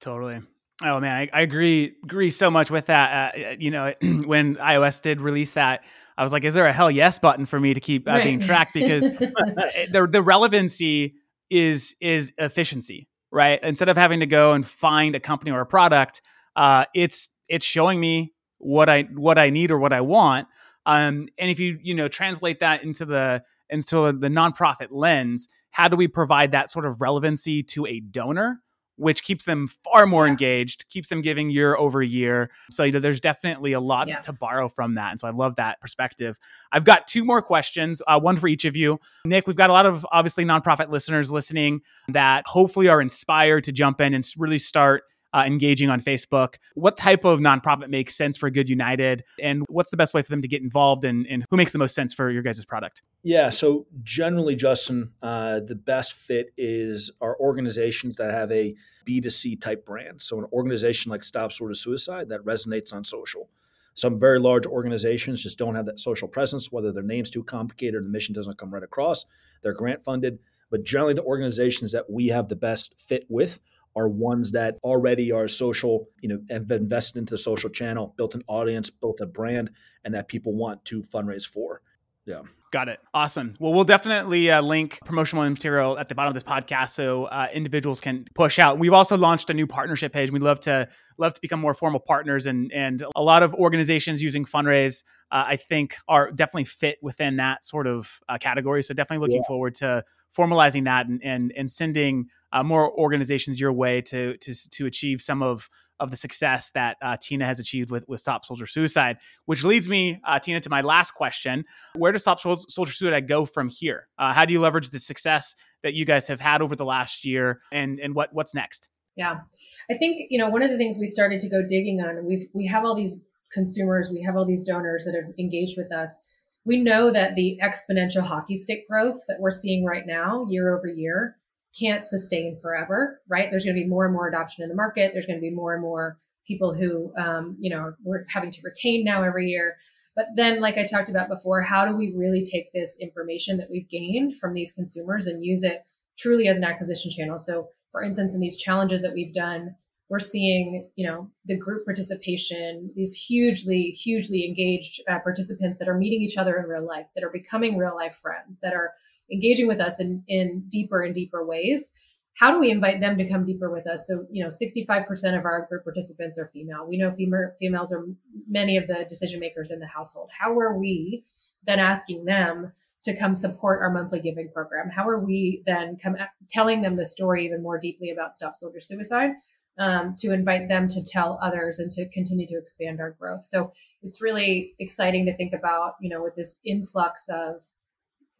Totally. 0.00 0.40
Oh 0.84 0.98
man, 0.98 1.16
I, 1.16 1.30
I 1.32 1.40
agree 1.42 1.94
agree 2.02 2.30
so 2.30 2.50
much 2.50 2.70
with 2.70 2.86
that. 2.86 3.34
Uh, 3.36 3.54
you 3.58 3.70
know, 3.70 3.94
when 4.02 4.56
iOS 4.56 5.00
did 5.00 5.20
release 5.20 5.52
that, 5.52 5.84
I 6.18 6.24
was 6.24 6.32
like, 6.32 6.44
"Is 6.44 6.54
there 6.54 6.66
a 6.66 6.72
hell 6.72 6.90
yes 6.90 7.20
button 7.20 7.46
for 7.46 7.60
me 7.60 7.72
to 7.72 7.80
keep 7.80 8.08
uh, 8.08 8.12
right. 8.12 8.24
being 8.24 8.40
tracked?" 8.40 8.74
Because 8.74 9.02
the 9.10 10.08
the 10.10 10.22
relevancy 10.22 11.14
is 11.52 11.94
is 12.00 12.32
efficiency, 12.38 13.08
right? 13.30 13.60
Instead 13.62 13.90
of 13.90 13.96
having 13.96 14.20
to 14.20 14.26
go 14.26 14.52
and 14.52 14.66
find 14.66 15.14
a 15.14 15.20
company 15.20 15.50
or 15.50 15.60
a 15.60 15.66
product, 15.66 16.22
uh, 16.56 16.86
it's 16.94 17.28
it's 17.48 17.66
showing 17.66 18.00
me 18.00 18.32
what 18.58 18.88
I 18.88 19.02
what 19.02 19.38
I 19.38 19.50
need 19.50 19.70
or 19.70 19.78
what 19.78 19.92
I 19.92 20.00
want. 20.00 20.48
Um, 20.86 21.28
and 21.38 21.50
if 21.50 21.60
you 21.60 21.78
you 21.82 21.94
know 21.94 22.08
translate 22.08 22.60
that 22.60 22.82
into 22.82 23.04
the 23.04 23.42
into 23.68 24.12
the 24.12 24.28
nonprofit 24.28 24.88
lens, 24.90 25.48
how 25.70 25.88
do 25.88 25.96
we 25.96 26.08
provide 26.08 26.52
that 26.52 26.70
sort 26.70 26.86
of 26.86 27.00
relevancy 27.02 27.62
to 27.62 27.86
a 27.86 28.00
donor? 28.00 28.61
Which 28.96 29.22
keeps 29.22 29.44
them 29.44 29.68
far 29.84 30.06
more 30.06 30.26
yeah. 30.26 30.32
engaged, 30.32 30.88
keeps 30.88 31.08
them 31.08 31.22
giving 31.22 31.50
year 31.50 31.76
over 31.76 32.02
year. 32.02 32.50
So, 32.70 32.84
you 32.84 32.92
know, 32.92 33.00
there's 33.00 33.20
definitely 33.20 33.72
a 33.72 33.80
lot 33.80 34.08
yeah. 34.08 34.20
to 34.20 34.32
borrow 34.32 34.68
from 34.68 34.94
that. 34.94 35.10
And 35.12 35.20
so 35.20 35.28
I 35.28 35.30
love 35.30 35.56
that 35.56 35.80
perspective. 35.80 36.38
I've 36.72 36.84
got 36.84 37.06
two 37.06 37.24
more 37.24 37.42
questions, 37.42 38.02
uh, 38.06 38.20
one 38.20 38.36
for 38.36 38.48
each 38.48 38.64
of 38.64 38.76
you. 38.76 39.00
Nick, 39.24 39.46
we've 39.46 39.56
got 39.56 39.70
a 39.70 39.72
lot 39.72 39.86
of 39.86 40.06
obviously 40.12 40.44
nonprofit 40.44 40.90
listeners 40.90 41.30
listening 41.30 41.80
that 42.08 42.46
hopefully 42.46 42.88
are 42.88 43.00
inspired 43.00 43.64
to 43.64 43.72
jump 43.72 44.00
in 44.00 44.14
and 44.14 44.26
really 44.36 44.58
start 44.58 45.04
uh, 45.34 45.44
engaging 45.46 45.90
on 45.90 46.00
Facebook. 46.00 46.56
What 46.74 46.96
type 46.96 47.24
of 47.24 47.40
nonprofit 47.40 47.88
makes 47.88 48.16
sense 48.16 48.36
for 48.36 48.50
Good 48.50 48.68
United, 48.68 49.24
and 49.40 49.64
what's 49.68 49.90
the 49.90 49.96
best 49.96 50.14
way 50.14 50.22
for 50.22 50.30
them 50.30 50.42
to 50.42 50.48
get 50.48 50.62
involved, 50.62 51.04
and, 51.04 51.26
and 51.26 51.44
who 51.50 51.56
makes 51.56 51.72
the 51.72 51.78
most 51.78 51.94
sense 51.94 52.14
for 52.14 52.30
your 52.30 52.42
guys' 52.42 52.64
product? 52.64 53.02
Yeah, 53.22 53.50
so 53.50 53.86
generally, 54.02 54.56
Justin, 54.56 55.12
uh, 55.22 55.60
the 55.60 55.74
best 55.74 56.14
fit 56.14 56.52
is 56.56 57.10
our 57.20 57.38
organizations 57.38 58.16
that 58.16 58.30
have 58.32 58.50
a 58.50 58.74
B2C 59.06 59.60
type 59.60 59.84
brand. 59.86 60.20
So 60.22 60.38
an 60.38 60.46
organization 60.52 61.10
like 61.10 61.24
Stop 61.24 61.52
Soldier 61.52 61.74
Suicide 61.74 62.28
that 62.28 62.44
resonates 62.44 62.92
on 62.92 63.04
social. 63.04 63.48
Some 63.94 64.18
very 64.18 64.38
large 64.38 64.66
organizations 64.66 65.42
just 65.42 65.58
don't 65.58 65.74
have 65.74 65.86
that 65.86 66.00
social 66.00 66.26
presence, 66.26 66.72
whether 66.72 66.92
their 66.92 67.02
name's 67.02 67.30
too 67.30 67.44
complicated 67.44 67.94
or 67.94 68.02
the 68.02 68.08
mission 68.08 68.34
doesn't 68.34 68.56
come 68.58 68.72
right 68.72 68.82
across. 68.82 69.26
They're 69.62 69.74
grant 69.74 70.02
funded. 70.02 70.38
But 70.70 70.84
generally, 70.84 71.12
the 71.12 71.22
organizations 71.22 71.92
that 71.92 72.08
we 72.08 72.28
have 72.28 72.48
the 72.48 72.56
best 72.56 72.94
fit 72.98 73.26
with 73.28 73.60
are 73.94 74.08
ones 74.08 74.52
that 74.52 74.76
already 74.82 75.32
are 75.32 75.48
social, 75.48 76.08
you 76.20 76.28
know, 76.28 76.38
have 76.50 76.70
invested 76.70 77.18
into 77.18 77.32
the 77.32 77.38
social 77.38 77.70
channel, 77.70 78.14
built 78.16 78.34
an 78.34 78.42
audience, 78.46 78.90
built 78.90 79.20
a 79.20 79.26
brand, 79.26 79.70
and 80.04 80.14
that 80.14 80.28
people 80.28 80.54
want 80.54 80.84
to 80.86 81.00
fundraise 81.00 81.46
for. 81.46 81.82
Yeah. 82.26 82.42
Got 82.72 82.88
it. 82.88 83.00
Awesome. 83.12 83.54
Well, 83.60 83.74
we'll 83.74 83.84
definitely 83.84 84.50
uh, 84.50 84.62
link 84.62 84.98
promotional 85.04 85.48
material 85.48 85.98
at 85.98 86.08
the 86.08 86.14
bottom 86.14 86.30
of 86.30 86.34
this 86.34 86.42
podcast 86.42 86.90
so 86.90 87.24
uh, 87.24 87.48
individuals 87.52 88.00
can 88.00 88.24
push 88.34 88.58
out. 88.58 88.78
We've 88.78 88.94
also 88.94 89.18
launched 89.18 89.50
a 89.50 89.54
new 89.54 89.66
partnership 89.66 90.10
page. 90.10 90.30
We'd 90.32 90.40
love 90.40 90.58
to 90.60 90.88
love 91.18 91.34
to 91.34 91.40
become 91.42 91.60
more 91.60 91.74
formal 91.74 92.00
partners, 92.00 92.46
and 92.46 92.72
and 92.72 93.04
a 93.14 93.20
lot 93.22 93.42
of 93.42 93.54
organizations 93.54 94.22
using 94.22 94.46
fundraise, 94.46 95.04
uh, 95.30 95.44
I 95.48 95.56
think, 95.56 95.96
are 96.08 96.30
definitely 96.30 96.64
fit 96.64 96.96
within 97.02 97.36
that 97.36 97.62
sort 97.62 97.86
of 97.86 98.20
uh, 98.26 98.38
category. 98.38 98.82
So 98.82 98.94
definitely 98.94 99.26
looking 99.26 99.42
yeah. 99.42 99.48
forward 99.48 99.74
to 99.76 100.02
formalizing 100.36 100.84
that 100.84 101.06
and 101.06 101.22
and, 101.22 101.52
and 101.56 101.70
sending 101.70 102.28
uh, 102.52 102.62
more 102.62 102.92
organizations 102.98 103.60
your 103.60 103.72
way 103.72 104.00
to 104.00 104.36
to 104.38 104.54
to 104.70 104.86
achieve 104.86 105.20
some 105.20 105.42
of 105.42 105.68
of 106.00 106.10
the 106.10 106.16
success 106.16 106.70
that 106.70 106.96
uh, 107.00 107.16
Tina 107.20 107.46
has 107.46 107.60
achieved 107.60 107.92
with, 107.92 108.02
with 108.08 108.18
Stop 108.18 108.44
Soldier 108.44 108.66
Suicide, 108.66 109.18
which 109.44 109.62
leads 109.62 109.88
me, 109.88 110.20
uh, 110.26 110.40
Tina, 110.40 110.58
to 110.60 110.68
my 110.68 110.80
last 110.80 111.12
question. 111.12 111.64
Where 111.94 112.10
does 112.10 112.22
Stop 112.22 112.40
Soldier 112.40 112.92
Suicide 112.92 113.28
go 113.28 113.44
from 113.44 113.68
here? 113.68 114.08
Uh, 114.18 114.32
how 114.32 114.44
do 114.44 114.52
you 114.52 114.60
leverage 114.60 114.90
the 114.90 114.98
success 114.98 115.54
that 115.84 115.94
you 115.94 116.04
guys 116.04 116.26
have 116.26 116.40
had 116.40 116.60
over 116.60 116.74
the 116.74 116.84
last 116.84 117.24
year 117.24 117.60
and, 117.70 118.00
and 118.00 118.16
what, 118.16 118.30
what's 118.32 118.52
next? 118.52 118.88
Yeah, 119.14 119.40
I 119.88 119.94
think, 119.94 120.26
you 120.28 120.38
know, 120.38 120.48
one 120.48 120.62
of 120.62 120.70
the 120.70 120.76
things 120.76 120.96
we 120.98 121.06
started 121.06 121.38
to 121.38 121.48
go 121.48 121.62
digging 121.62 122.00
on, 122.00 122.24
we've, 122.26 122.46
we 122.52 122.66
have 122.66 122.84
all 122.84 122.96
these 122.96 123.28
consumers, 123.52 124.10
we 124.10 124.22
have 124.22 124.34
all 124.34 124.44
these 124.44 124.64
donors 124.64 125.04
that 125.04 125.14
have 125.14 125.32
engaged 125.38 125.76
with 125.76 125.92
us. 125.92 126.18
We 126.64 126.78
know 126.78 127.10
that 127.10 127.34
the 127.34 127.60
exponential 127.62 128.22
hockey 128.22 128.56
stick 128.56 128.88
growth 128.88 129.18
that 129.28 129.40
we're 129.40 129.50
seeing 129.50 129.84
right 129.84 130.06
now, 130.06 130.46
year 130.48 130.76
over 130.76 130.86
year, 130.86 131.36
can't 131.78 132.04
sustain 132.04 132.56
forever, 132.60 133.20
right? 133.28 133.48
There's 133.50 133.64
going 133.64 133.76
to 133.76 133.82
be 133.82 133.88
more 133.88 134.04
and 134.04 134.14
more 134.14 134.28
adoption 134.28 134.62
in 134.62 134.68
the 134.68 134.74
market. 134.74 135.12
There's 135.12 135.26
going 135.26 135.38
to 135.38 135.42
be 135.42 135.50
more 135.50 135.72
and 135.72 135.82
more 135.82 136.18
people 136.46 136.74
who, 136.74 137.12
um, 137.16 137.56
you 137.58 137.70
know, 137.70 137.94
we're 138.04 138.26
having 138.28 138.50
to 138.50 138.60
retain 138.62 139.04
now 139.04 139.22
every 139.22 139.48
year. 139.48 139.76
But 140.14 140.26
then, 140.36 140.60
like 140.60 140.76
I 140.76 140.84
talked 140.84 141.08
about 141.08 141.28
before, 141.28 141.62
how 141.62 141.86
do 141.86 141.96
we 141.96 142.14
really 142.16 142.44
take 142.44 142.72
this 142.72 142.96
information 143.00 143.56
that 143.56 143.70
we've 143.70 143.88
gained 143.88 144.36
from 144.36 144.52
these 144.52 144.72
consumers 144.72 145.26
and 145.26 145.44
use 145.44 145.62
it 145.62 145.84
truly 146.18 146.48
as 146.48 146.58
an 146.58 146.64
acquisition 146.64 147.10
channel? 147.10 147.38
So, 147.38 147.68
for 147.90 148.02
instance, 148.02 148.34
in 148.34 148.40
these 148.40 148.58
challenges 148.58 149.00
that 149.02 149.14
we've 149.14 149.32
done, 149.32 149.74
we're 150.12 150.18
seeing, 150.18 150.86
you 150.94 151.08
know, 151.08 151.30
the 151.46 151.56
group 151.56 151.86
participation, 151.86 152.90
these 152.94 153.14
hugely, 153.14 153.84
hugely 153.92 154.44
engaged 154.44 155.00
uh, 155.08 155.18
participants 155.20 155.78
that 155.78 155.88
are 155.88 155.96
meeting 155.96 156.20
each 156.20 156.36
other 156.36 156.58
in 156.58 156.68
real 156.68 156.86
life, 156.86 157.06
that 157.14 157.24
are 157.24 157.30
becoming 157.30 157.78
real 157.78 157.96
life 157.96 158.16
friends, 158.16 158.60
that 158.60 158.74
are 158.74 158.92
engaging 159.32 159.66
with 159.66 159.80
us 159.80 160.00
in, 160.00 160.22
in 160.28 160.64
deeper 160.68 161.02
and 161.02 161.14
deeper 161.14 161.46
ways. 161.46 161.90
How 162.36 162.50
do 162.50 162.58
we 162.58 162.70
invite 162.70 163.00
them 163.00 163.16
to 163.16 163.26
come 163.26 163.46
deeper 163.46 163.72
with 163.72 163.86
us? 163.86 164.06
So 164.06 164.26
you 164.30 164.44
know 164.44 164.50
65% 164.50 165.38
of 165.38 165.46
our 165.46 165.66
group 165.70 165.84
participants 165.84 166.38
are 166.38 166.50
female. 166.52 166.86
We 166.86 166.98
know 166.98 167.10
female, 167.12 167.52
females 167.58 167.90
are 167.90 168.04
many 168.46 168.76
of 168.76 168.88
the 168.88 169.06
decision 169.08 169.40
makers 169.40 169.70
in 169.70 169.78
the 169.78 169.86
household. 169.86 170.28
How 170.38 170.58
are 170.58 170.78
we 170.78 171.24
then 171.66 171.78
asking 171.78 172.26
them 172.26 172.72
to 173.04 173.16
come 173.16 173.34
support 173.34 173.80
our 173.80 173.90
monthly 173.90 174.20
giving 174.20 174.50
program? 174.52 174.90
How 174.90 175.08
are 175.08 175.24
we 175.24 175.62
then 175.64 175.96
come 175.96 176.16
telling 176.50 176.82
them 176.82 176.96
the 176.96 177.06
story 177.06 177.46
even 177.46 177.62
more 177.62 177.78
deeply 177.78 178.10
about 178.10 178.36
stop 178.36 178.56
soldier 178.56 178.80
suicide 178.80 179.30
um, 179.78 180.14
to 180.18 180.32
invite 180.32 180.68
them 180.68 180.86
to 180.88 181.02
tell 181.02 181.38
others 181.42 181.78
and 181.78 181.90
to 181.92 182.08
continue 182.10 182.46
to 182.46 182.58
expand 182.58 183.00
our 183.00 183.12
growth 183.12 183.42
so 183.42 183.72
it's 184.02 184.20
really 184.20 184.74
exciting 184.78 185.24
to 185.26 185.36
think 185.36 185.52
about 185.52 185.94
you 186.00 186.10
know 186.10 186.22
with 186.22 186.36
this 186.36 186.58
influx 186.64 187.24
of 187.28 187.62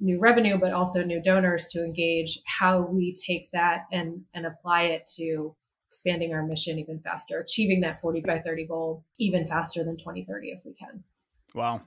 new 0.02 0.18
revenue, 0.18 0.58
but 0.58 0.72
also 0.72 1.02
new 1.02 1.22
donors 1.22 1.70
to 1.70 1.84
engage, 1.84 2.40
how 2.44 2.80
we 2.80 3.14
take 3.14 3.50
that 3.52 3.86
and, 3.92 4.22
and 4.34 4.44
apply 4.44 4.82
it 4.82 5.06
to 5.16 5.54
expanding 5.88 6.34
our 6.34 6.44
mission 6.44 6.78
even 6.78 6.98
faster, 6.98 7.38
achieving 7.38 7.80
that 7.80 7.98
40 8.00 8.22
by 8.22 8.40
30 8.40 8.66
goal 8.66 9.04
even 9.18 9.46
faster 9.46 9.84
than 9.84 9.96
2030 9.96 10.50
if 10.50 10.60
we 10.64 10.74
can. 10.74 11.04
Wow 11.54 11.82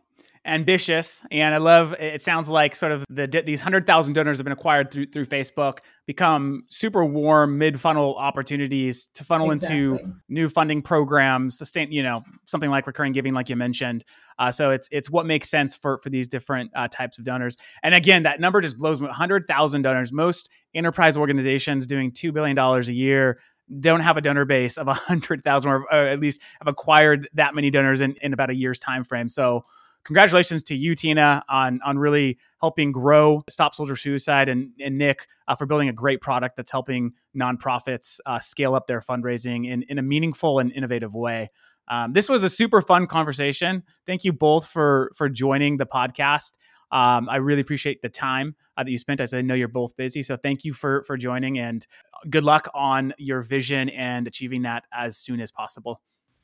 ambitious 0.46 1.24
and 1.32 1.56
i 1.56 1.58
love 1.58 1.94
it 1.94 2.22
sounds 2.22 2.48
like 2.48 2.76
sort 2.76 2.92
of 2.92 3.04
the 3.10 3.26
these 3.46 3.62
100000 3.62 4.14
donors 4.14 4.38
have 4.38 4.44
been 4.44 4.54
acquired 4.54 4.92
through 4.92 5.08
through 5.08 5.26
facebook 5.26 5.80
become 6.06 6.64
super 6.68 7.04
warm 7.04 7.58
mid 7.58 7.80
funnel 7.80 8.16
opportunities 8.16 9.08
to 9.08 9.24
funnel 9.24 9.50
exactly. 9.52 9.78
into 9.78 10.14
new 10.30 10.48
funding 10.48 10.82
programs 10.82 11.58
sustain 11.58 11.92
you 11.92 12.04
know 12.04 12.22
something 12.46 12.70
like 12.70 12.86
recurring 12.86 13.12
giving 13.12 13.34
like 13.34 13.50
you 13.50 13.56
mentioned. 13.56 14.04
Uh, 14.38 14.52
so 14.52 14.72
it's 14.72 14.88
it's 14.92 15.10
what 15.10 15.26
makes 15.26 15.50
sense 15.50 15.76
for 15.76 16.00
for 16.00 16.10
these 16.10 16.28
different 16.28 16.70
uh, 16.76 16.88
types 16.90 17.18
of 17.18 17.24
donors. 17.24 17.58
And 17.84 17.96
again 17.96 18.24
that 18.24 18.40
number 18.40 18.62
just 18.62 18.78
blows 18.78 19.02
me 19.02 19.08
100000 19.08 19.82
donors. 19.82 20.12
Most 20.12 20.50
enterprise 20.74 21.18
organizations 21.18 21.88
doing 21.88 22.12
$2 22.12 22.34
billion 22.34 22.58
a 22.58 22.82
year 22.92 23.40
don't 23.80 24.02
have 24.02 24.18
a 24.18 24.22
donor 24.22 24.46
base 24.46 24.78
of 24.78 24.86
100000 24.88 25.72
or, 25.72 25.82
or 25.92 26.08
at 26.08 26.20
least 26.20 26.42
have 26.60 26.68
acquired 26.68 27.28
that 27.34 27.56
many 27.56 27.72
donors 27.72 28.02
in, 28.02 28.16
in 28.22 28.34
about 28.34 28.52
a 28.52 28.56
year's 28.56 28.78
time 28.78 29.04
frame. 29.04 29.30
So 29.30 29.64
congratulations 30.06 30.64
to 30.64 30.76
you, 30.76 30.96
Tina, 30.96 31.44
on 31.50 31.82
on 31.84 31.98
really 31.98 32.38
helping 32.62 32.92
grow 32.92 33.42
Stop 33.50 33.76
Soldier 33.76 33.96
Suicide, 33.96 34.48
and, 34.48 34.72
and 34.80 34.98
Nick 34.98 35.28
uh, 35.48 35.56
for 35.56 35.66
building 35.66 35.90
a 35.90 35.94
great 35.94 36.22
product 36.22 36.56
that's 36.56 36.72
helping 36.72 37.12
nonprofits 37.36 38.20
uh, 38.26 38.40
scale 38.40 38.74
up 38.76 38.88
their 38.88 39.02
fundraising 39.02 39.70
in, 39.70 39.84
in 39.84 40.00
a 40.00 40.02
meaningful 40.02 40.60
and 40.60 40.72
innovative 40.72 41.14
way. 41.14 41.52
Um, 41.88 42.14
this 42.14 42.30
was 42.30 42.44
a 42.44 42.50
super 42.50 42.82
fun 42.82 43.06
conversation. 43.06 43.84
Thank 44.06 44.24
you 44.24 44.32
both 44.32 44.68
for 44.68 45.12
for 45.16 45.28
joining 45.28 45.78
the 45.78 45.86
podcast. 45.86 46.54
Um, 46.92 47.28
I 47.30 47.38
really 47.38 47.62
appreciate 47.62 48.02
the 48.02 48.10
time 48.10 48.56
uh, 48.78 48.84
that 48.84 48.92
you 48.92 48.98
spent. 48.98 49.20
As 49.20 49.34
I 49.34 49.42
know 49.42 49.54
you're 49.54 49.68
both 49.68 49.96
busy, 49.98 50.24
so 50.24 50.38
thank 50.38 50.64
you 50.64 50.74
for 50.74 51.04
for 51.04 51.18
joining, 51.18 51.60
and 51.60 51.86
good 52.30 52.44
luck 52.44 52.70
on 52.74 53.14
your 53.18 53.42
vision 53.42 53.90
and 53.90 54.28
achieving 54.28 54.62
that 54.64 54.86
as 54.94 55.18
soon 55.18 55.42
as 55.42 55.52
possible. 55.52 56.02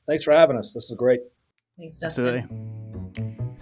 Thanks 0.07 0.23
for 0.23 0.33
having 0.33 0.57
us. 0.57 0.73
This 0.73 0.89
is 0.89 0.95
great. 0.95 1.21
Thanks, 1.77 1.99
Justin. 1.99 2.37
Absolutely. 2.37 2.90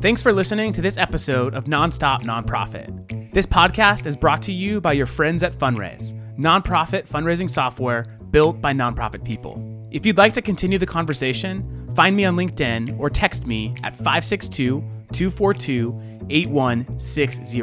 Thanks 0.01 0.23
for 0.23 0.31
listening 0.31 0.71
to 0.73 0.81
this 0.81 0.97
episode 0.97 1.53
of 1.53 1.65
Nonstop 1.65 2.21
Nonprofit. 2.21 3.33
This 3.33 3.45
podcast 3.45 4.05
is 4.05 4.15
brought 4.15 4.41
to 4.43 4.53
you 4.53 4.79
by 4.79 4.93
your 4.93 5.05
friends 5.05 5.43
at 5.43 5.53
Fundraise, 5.53 6.13
nonprofit 6.37 7.05
fundraising 7.05 7.49
software 7.49 8.05
built 8.31 8.61
by 8.61 8.71
nonprofit 8.71 9.25
people. 9.25 9.61
If 9.91 10.05
you'd 10.05 10.17
like 10.17 10.31
to 10.33 10.41
continue 10.41 10.77
the 10.77 10.85
conversation, 10.85 11.91
find 11.95 12.15
me 12.15 12.23
on 12.23 12.37
LinkedIn 12.37 12.97
or 12.97 13.09
text 13.09 13.45
me 13.45 13.75
at 13.83 13.93
562 13.93 14.81
242 15.11 16.01
8160. 16.29 17.61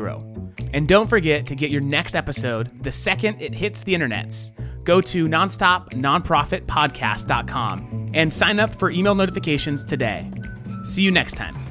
And 0.75 0.87
don't 0.87 1.09
forget 1.09 1.47
to 1.47 1.55
get 1.55 1.71
your 1.71 1.81
next 1.81 2.15
episode 2.15 2.83
the 2.83 2.93
second 2.93 3.41
it 3.41 3.55
hits 3.55 3.81
the 3.81 3.95
internets. 3.95 4.53
Go 4.85 5.01
to 5.01 5.27
nonstopnonprofitpodcast.com 5.27 8.11
and 8.13 8.31
sign 8.31 8.61
up 8.61 8.75
for 8.75 8.91
email 8.91 9.15
notifications 9.15 9.87
today. 9.87 10.31
See 10.85 11.01
you 11.01 11.11
next 11.11 11.37
time. 11.37 11.66